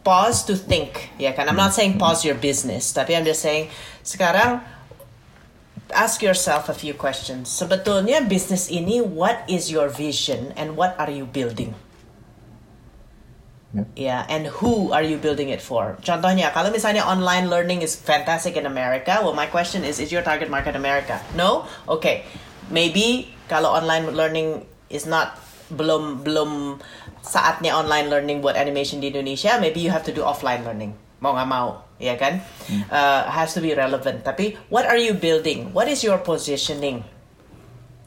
[0.00, 1.48] pause to think ya kan.
[1.48, 3.68] I'm not saying pause your business, tapi I'm just saying
[4.00, 4.64] sekarang
[5.92, 7.52] ask yourself a few questions.
[7.52, 11.76] Sebetulnya bisnis ini what is your vision and what are you building?
[13.74, 13.86] Yeah.
[13.98, 15.98] yeah, and who are you building it for?
[15.98, 20.22] Contohnya, kalau misalnya online learning is fantastic in America, well, my question is, is your
[20.22, 21.18] target market America?
[21.34, 21.66] No?
[21.90, 22.22] Okay.
[22.70, 25.36] Maybe kalau online learning is not
[25.74, 26.78] belum belum
[27.24, 30.94] saatnya online learning buat animation di Indonesia, maybe you have to do offline learning.
[31.18, 32.44] Mau nggak mau, ya kan?
[32.68, 32.84] Hmm.
[32.92, 34.22] Uh, has to be relevant.
[34.22, 35.72] Tapi, what are you building?
[35.72, 37.02] What is your positioning?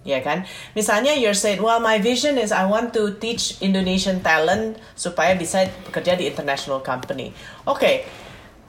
[0.08, 0.48] Ya kan?
[0.72, 5.68] Misalnya you're saying, well my vision is I want to teach Indonesian talent supaya bisa
[5.84, 7.36] bekerja di international company.
[7.68, 7.96] Oke, okay.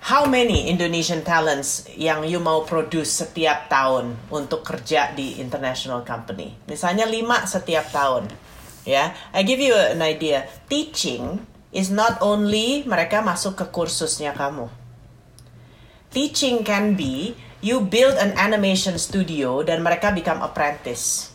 [0.02, 6.58] how many Indonesian talents yang you mau produce setiap tahun untuk kerja di international company?
[6.66, 8.26] Misalnya lima setiap tahun.
[8.82, 10.48] Ya, I give you an idea.
[10.66, 14.66] Teaching is not only mereka masuk ke kursusnya kamu.
[16.08, 21.27] Teaching can be you build an animation studio dan mereka become apprentice.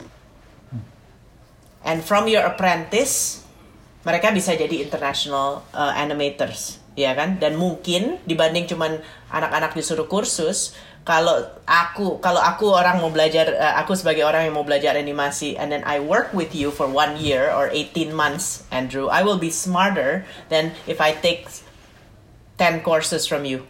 [1.84, 3.44] And from your apprentice,
[4.08, 7.40] mereka bisa jadi international uh, animators, ya kan?
[7.40, 13.76] Dan mungkin dibanding cuman anak-anak disuruh kursus, kalau aku kalau aku orang mau belajar uh,
[13.84, 17.20] aku sebagai orang yang mau belajar animasi and then I work with you for one
[17.20, 21.52] year or 18 months Andrew I will be smarter than if I take
[22.56, 23.68] 10 courses from you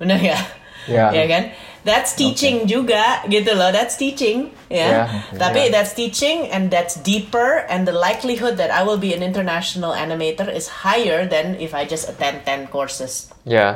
[0.00, 0.40] benar ya
[0.88, 1.12] yeah.
[1.12, 1.52] ya kan
[1.86, 2.74] that's teaching okay.
[2.74, 4.88] juga gitu loh that's teaching ya yeah.
[4.90, 5.38] yeah.
[5.38, 5.78] tapi yeah.
[5.78, 10.50] that's teaching and that's deeper and the likelihood that I will be an international animator
[10.50, 13.72] is higher than if I just attend 10 courses ya yeah.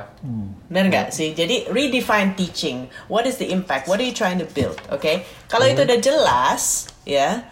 [0.66, 4.48] benar nggak sih jadi redefine teaching what is the impact what are you trying to
[4.50, 5.22] build oke okay?
[5.46, 5.78] kalau mm -hmm.
[5.78, 6.62] itu udah jelas
[7.06, 7.46] ya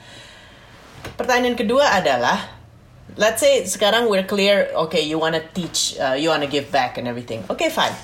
[1.14, 2.59] pertanyaan kedua adalah
[3.14, 7.06] let's say sekarang we're clear okay you wanna teach uh, you wanna give back and
[7.06, 7.94] everything okay fine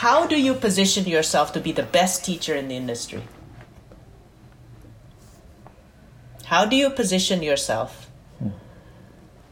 [0.00, 3.20] how do you position yourself to be the best teacher in the industry?
[6.48, 8.08] How do you position yourself
[8.40, 8.56] hmm.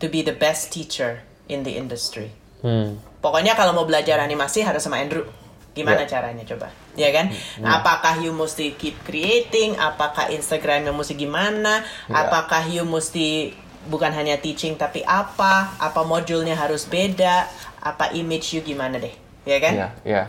[0.00, 1.20] to be the best teacher
[1.52, 2.32] in the industry?
[2.64, 2.96] Hmm.
[3.20, 5.28] Pokoknya kalau mau belajar animasi harus sama Andrew.
[5.76, 6.10] Gimana yeah.
[6.10, 6.72] caranya coba?
[6.96, 7.28] Ya kan?
[7.30, 7.68] Hmm.
[7.68, 9.76] Apakah you mesti keep creating?
[9.76, 11.84] Apakah Instagramnya mesti gimana?
[12.08, 12.24] Yeah.
[12.24, 13.52] Apakah you mesti
[13.86, 15.76] bukan hanya teaching tapi apa?
[15.76, 17.46] Apa modulnya harus beda?
[17.84, 19.27] Apa image you gimana deh?
[19.48, 19.72] Ya kan?
[19.72, 20.26] Iya, yeah, yeah.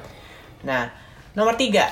[0.63, 0.95] Nah,
[1.35, 1.91] nomor tiga,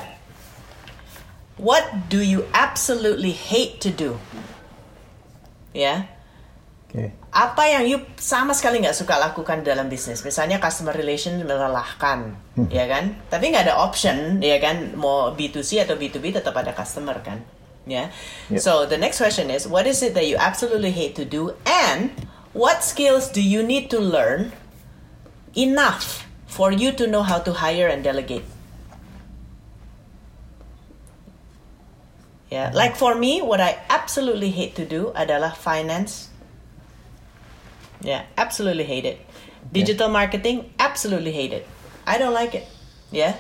[1.60, 4.16] what do you absolutely hate to do?
[5.76, 6.08] Ya.
[6.88, 7.12] Oke.
[7.36, 10.24] Apa yang you sama sekali nggak suka lakukan dalam bisnis?
[10.24, 12.34] Misalnya customer relation melelahkan,
[12.72, 13.20] ya kan?
[13.28, 14.96] Tapi nggak ada option, ya kan?
[14.96, 17.44] Mau B2C atau B2B tetap ada customer kan?
[17.84, 18.12] Ya.
[18.52, 18.60] Yep.
[18.64, 22.16] So the next question is, what is it that you absolutely hate to do, and
[22.56, 24.56] what skills do you need to learn
[25.56, 26.27] enough
[26.58, 28.42] for you to know how to hire and delegate?
[32.50, 36.34] Yeah, like for me, what I absolutely hate to do adalah finance.
[38.02, 39.22] Yeah, absolutely hate it.
[39.70, 41.70] Digital marketing, absolutely hate it.
[42.10, 42.66] I don't like it.
[43.14, 43.38] Yeah.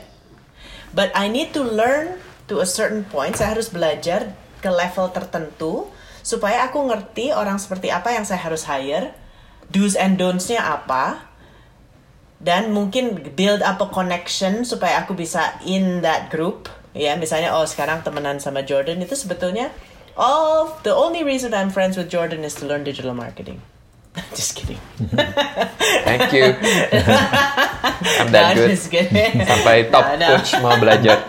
[0.93, 3.39] But I need to learn to a certain point.
[3.39, 5.87] Saya harus belajar ke level tertentu
[6.21, 9.15] supaya aku ngerti orang seperti apa yang saya harus hire,
[9.71, 11.26] do's and don'ts-nya apa,
[12.37, 17.65] dan mungkin build up a connection supaya aku bisa in that group ya misalnya oh
[17.65, 19.73] sekarang temenan sama Jordan itu sebetulnya
[20.17, 23.61] oh the only reason I'm friends with Jordan is to learn digital marketing
[24.37, 24.81] just kidding
[26.07, 26.45] Thank you.
[28.19, 29.07] I'm that No, good.
[29.45, 30.27] Sampai top No, no.
[30.39, 31.19] coach mau belajar.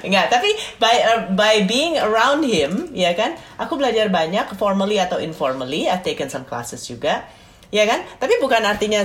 [0.00, 0.50] Enggak, tapi
[0.80, 5.86] by uh, by being around him, ya kan, aku belajar banyak formally atau informally.
[5.86, 7.28] I've taken some classes juga,
[7.70, 8.04] ya kan.
[8.18, 9.02] Tapi bukan artinya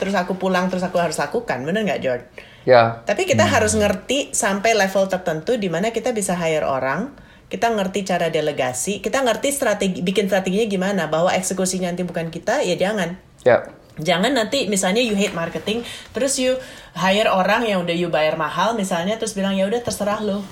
[0.00, 2.24] terus aku pulang terus aku harus lakukan, bener nggak, George?
[2.66, 3.06] Ya.
[3.06, 7.14] Tapi kita harus ngerti sampai level tertentu di mana kita bisa hire orang,
[7.46, 12.66] kita ngerti cara delegasi, kita ngerti strategi, bikin strateginya gimana, bahwa eksekusinya nanti bukan kita,
[12.66, 13.14] ya jangan.
[13.46, 13.70] Ya.
[13.96, 16.58] Jangan nanti misalnya you hate marketing, terus you
[16.98, 20.42] hire orang yang udah you bayar mahal misalnya, terus bilang ya udah terserah lo,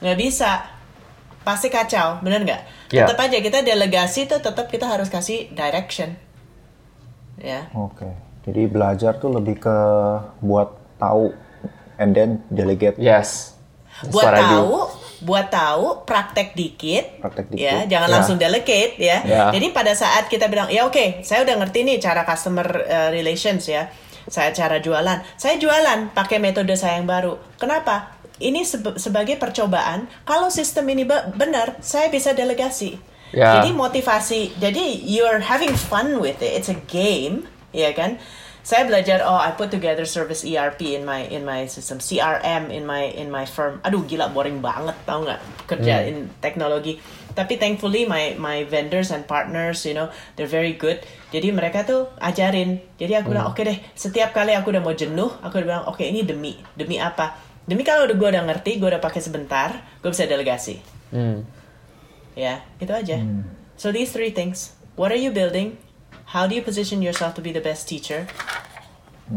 [0.00, 0.64] nggak bisa,
[1.44, 2.62] pasti kacau, bener nggak?
[2.90, 3.04] Ya.
[3.04, 6.16] Tetap aja kita delegasi tuh tetap kita harus kasih direction,
[7.44, 7.68] ya.
[7.76, 8.08] Oke.
[8.44, 9.76] Jadi belajar tuh lebih ke
[10.40, 11.32] buat tahu
[11.96, 12.96] and then delegate.
[12.96, 13.52] Yes.
[14.00, 14.72] That's buat tahu,
[15.22, 17.62] buat tahu, praktek dikit, Praktek dikit.
[17.62, 18.14] ya, jangan Ya.
[18.18, 19.18] langsung delegate ya.
[19.22, 19.42] Ya.
[19.48, 23.64] Jadi pada saat kita bilang, ya oke, saya udah ngerti nih cara customer uh, relations
[23.64, 23.88] ya,
[24.26, 27.38] saya cara jualan, saya jualan pakai metode saya yang baru.
[27.54, 28.18] Kenapa?
[28.34, 28.66] Ini
[28.98, 30.10] sebagai percobaan.
[30.26, 32.98] Kalau sistem ini be- benar, saya bisa delegasi.
[33.34, 33.58] Ya.
[33.58, 36.54] Jadi motivasi, jadi you're having fun with it.
[36.54, 38.22] It's a game, ya kan?
[38.64, 42.88] Saya belajar, oh I put together service ERP in my in my system, CRM in
[42.88, 43.76] my in my firm.
[43.84, 46.96] Aduh gila boring banget tau nggak kerja in teknologi.
[47.36, 50.08] Tapi thankfully my my vendors and partners, you know,
[50.40, 50.96] they're very good.
[51.28, 52.80] Jadi mereka tuh ajarin.
[52.96, 56.00] Jadi aku bilang, oke deh, setiap kali aku udah mau jenuh, aku udah bilang, oke
[56.00, 57.36] ini demi demi apa?
[57.68, 60.80] Demi kalau udah gue udah ngerti, gue udah pakai sebentar, gue bisa delegasi.
[61.12, 61.63] Hmm.
[62.34, 63.22] Ya, itu aja.
[63.78, 64.74] So these three things.
[64.94, 65.78] What are you building?
[66.34, 68.26] How do you position yourself to be the best teacher?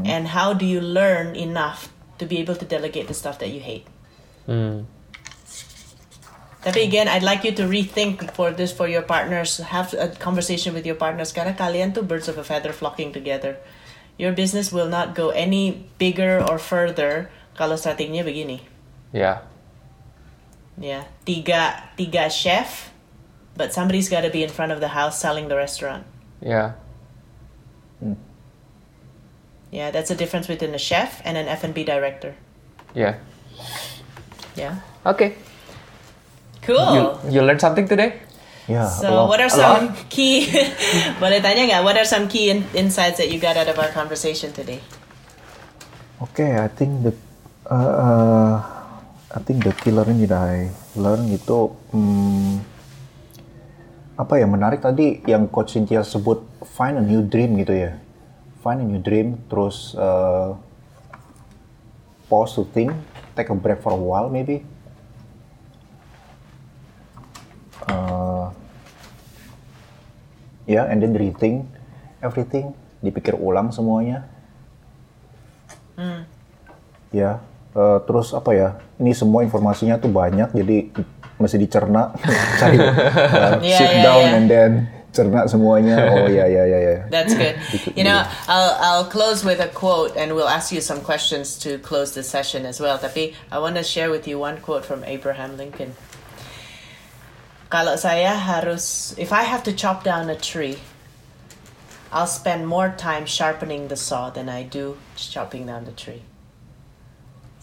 [0.06, 1.90] And how do you learn enough
[2.20, 3.88] to be able to delegate the stuff that you hate?
[4.46, 4.90] Hmm.
[6.68, 9.64] Tapi again, I'd like you to rethink for this for your partners.
[9.72, 11.32] Have a conversation with your partners.
[11.32, 13.56] Karena kalian tuh birds of a feather flocking together.
[14.20, 18.66] Your business will not go any bigger or further kalau strateginya begini.
[19.16, 19.48] Ya.
[20.78, 22.94] Yeah, tiga tiga chef,
[23.58, 26.06] but somebody's got to be in front of the house selling the restaurant.
[26.42, 26.78] Ya.
[29.72, 32.36] Yeah, that's the difference between a chef and an F&B director.
[32.94, 33.20] Yeah.
[34.56, 34.80] Yeah.
[35.06, 35.36] Okay.
[36.62, 36.94] Cool.
[36.96, 38.22] You you learn something today?
[38.68, 38.90] Yeah.
[38.90, 39.30] so, lot.
[39.30, 40.52] what are some key?
[41.24, 41.82] boleh tanya nggak?
[41.88, 44.84] What are some key in- insights that you got out of our conversation today?
[46.20, 47.14] Okay, I think the
[47.72, 48.77] uh, uh,
[49.28, 52.64] I think the key learning that I learn itu hmm,
[54.16, 58.00] apa ya menarik tadi yang Coach Cynthia sebut find a new dream gitu ya.
[58.64, 60.56] Find a new dream, terus uh,
[62.32, 62.96] pause to think,
[63.36, 64.64] take a break for a while maybe.
[67.84, 68.50] Uh,
[70.66, 71.68] ya, and then rethink
[72.24, 72.72] everything,
[73.04, 74.24] dipikir ulang semuanya.
[77.12, 77.40] Ya,
[77.76, 78.70] eh, terus apa ya?
[78.98, 80.90] Ini semua informasinya tuh banyak, jadi
[81.38, 82.18] mesti dicerna,
[82.60, 84.38] cari uh, Iya, sit iya, down iya.
[84.38, 84.72] and then
[85.14, 85.98] cerna semuanya.
[86.14, 86.96] Oh ya ya ya ya.
[87.10, 87.58] That's good.
[87.98, 91.82] You know, I'll I'll close with a quote, and we'll ask you some questions to
[91.82, 93.02] close this session as well.
[93.02, 95.98] Tapi I want to share with you one quote from Abraham Lincoln.
[97.68, 100.80] Kalau saya harus, if I have to chop down a tree,
[102.16, 106.24] I'll spend more time sharpening the saw than I do chopping down the tree.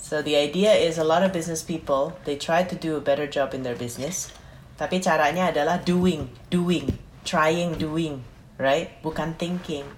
[0.05, 3.25] So the idea is a lot of business people they try to do a better
[3.27, 4.29] job in their business,
[4.77, 8.21] tapi caranya adalah doing, doing, trying, doing,
[8.61, 8.93] right?
[9.01, 9.89] Bukan thinking.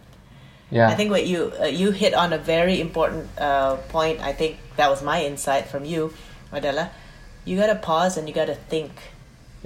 [0.71, 0.87] Yeah.
[0.87, 4.23] I think what you uh, you hit on a very important uh, point.
[4.23, 6.15] I think that was my insight from you
[6.55, 6.95] adalah
[7.43, 8.95] you gotta pause and you gotta think.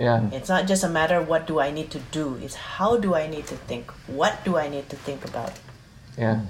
[0.01, 0.24] Yeah.
[0.32, 2.41] It's not just a matter of what do I need to do.
[2.41, 3.93] It's how do I need to think.
[4.09, 5.53] What do I need to think about?
[6.16, 6.49] Yeah.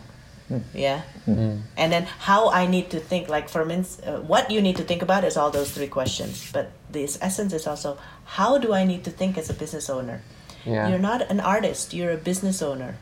[0.50, 0.62] Mm.
[0.74, 1.02] Yeah.
[1.28, 1.62] Mm.
[1.76, 3.28] And then how I need to think.
[3.28, 6.50] Like for instance, uh, what you need to think about is all those three questions.
[6.52, 10.22] But this essence is also how do I need to think as a business owner.
[10.64, 10.88] Yeah.
[10.88, 11.94] You're not an artist.
[11.94, 12.96] You're a business owner.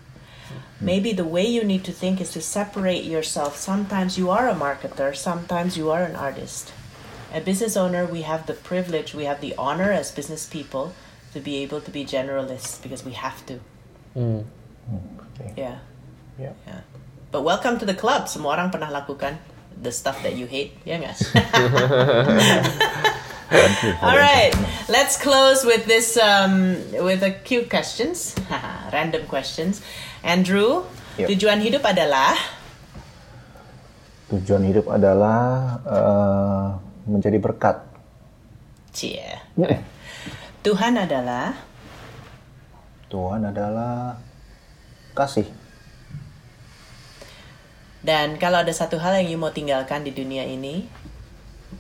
[0.81, 3.57] Maybe the way you need to think is to separate yourself.
[3.57, 5.15] Sometimes you are a marketer.
[5.15, 6.73] Sometimes you are an artist.
[7.35, 10.95] A business owner, we have the privilege, we have the honor as business people
[11.35, 13.61] to be able to be generalists because we have to.
[14.17, 14.45] Mm.
[15.41, 15.53] Okay.
[15.57, 15.79] Yeah.
[16.39, 16.53] Yeah.
[16.67, 16.81] Yeah.
[17.29, 18.25] But welcome to the club.
[18.25, 19.37] Semua orang pernah lakukan
[19.77, 20.73] the stuff that you hate.
[20.89, 21.13] Ya nggak?
[24.05, 24.53] All right.
[24.89, 28.33] Let's close with this um, with a cute questions,
[28.97, 29.85] random questions.
[30.25, 31.35] Andrew, Yep.
[31.35, 32.39] tujuan hidup adalah
[34.31, 35.41] Tujuan hidup adalah
[35.83, 36.67] eh,
[37.11, 37.81] menjadi berkat.
[38.95, 39.27] Cie.
[40.63, 41.59] Tuhan adalah
[43.11, 44.21] Tuhan adalah
[45.17, 45.49] kasih.
[48.09, 50.89] Dan kalau ada satu hal yang you mau tinggalkan di dunia ini,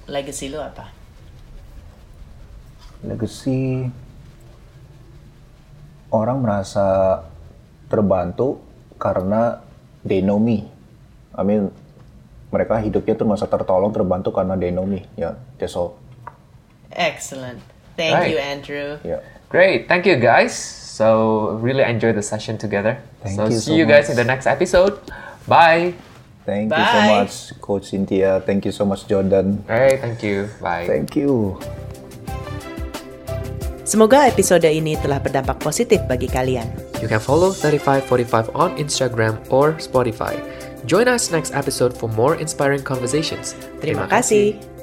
[0.04, 0.92] legacy lu apa?
[3.00, 3.88] Legacy
[6.12, 7.20] orang merasa
[7.88, 8.60] terbantu
[9.00, 9.64] karena
[10.04, 10.68] they know me.
[11.32, 11.72] I mean,
[12.52, 15.08] mereka hidupnya tuh merasa tertolong, terbantu karena they know me.
[15.16, 15.96] Ya, that's all.
[16.92, 17.64] Excellent.
[17.96, 18.30] Thank Right.
[18.32, 18.88] you, Andrew.
[19.00, 19.24] Ya.
[19.48, 19.88] Great.
[19.88, 20.52] Thank you guys.
[20.98, 22.98] So really enjoy the session together.
[23.22, 24.26] Thank so you see so you guys in much.
[24.26, 24.98] the next episode.
[25.48, 26.07] Bye.
[26.48, 27.12] Thank you so Bye.
[27.12, 28.40] much, Coach Cynthia.
[28.40, 29.60] Thank you so much, Jordan.
[29.68, 30.48] Alright, thank you.
[30.64, 30.88] Bye.
[30.88, 31.60] Thank you.
[33.84, 36.68] Semoga episode ini telah berdampak positif bagi kalian.
[37.04, 40.40] You can follow 3545 on Instagram or Spotify.
[40.88, 43.52] Join us next episode for more inspiring conversations.
[43.84, 44.77] Terima kasih.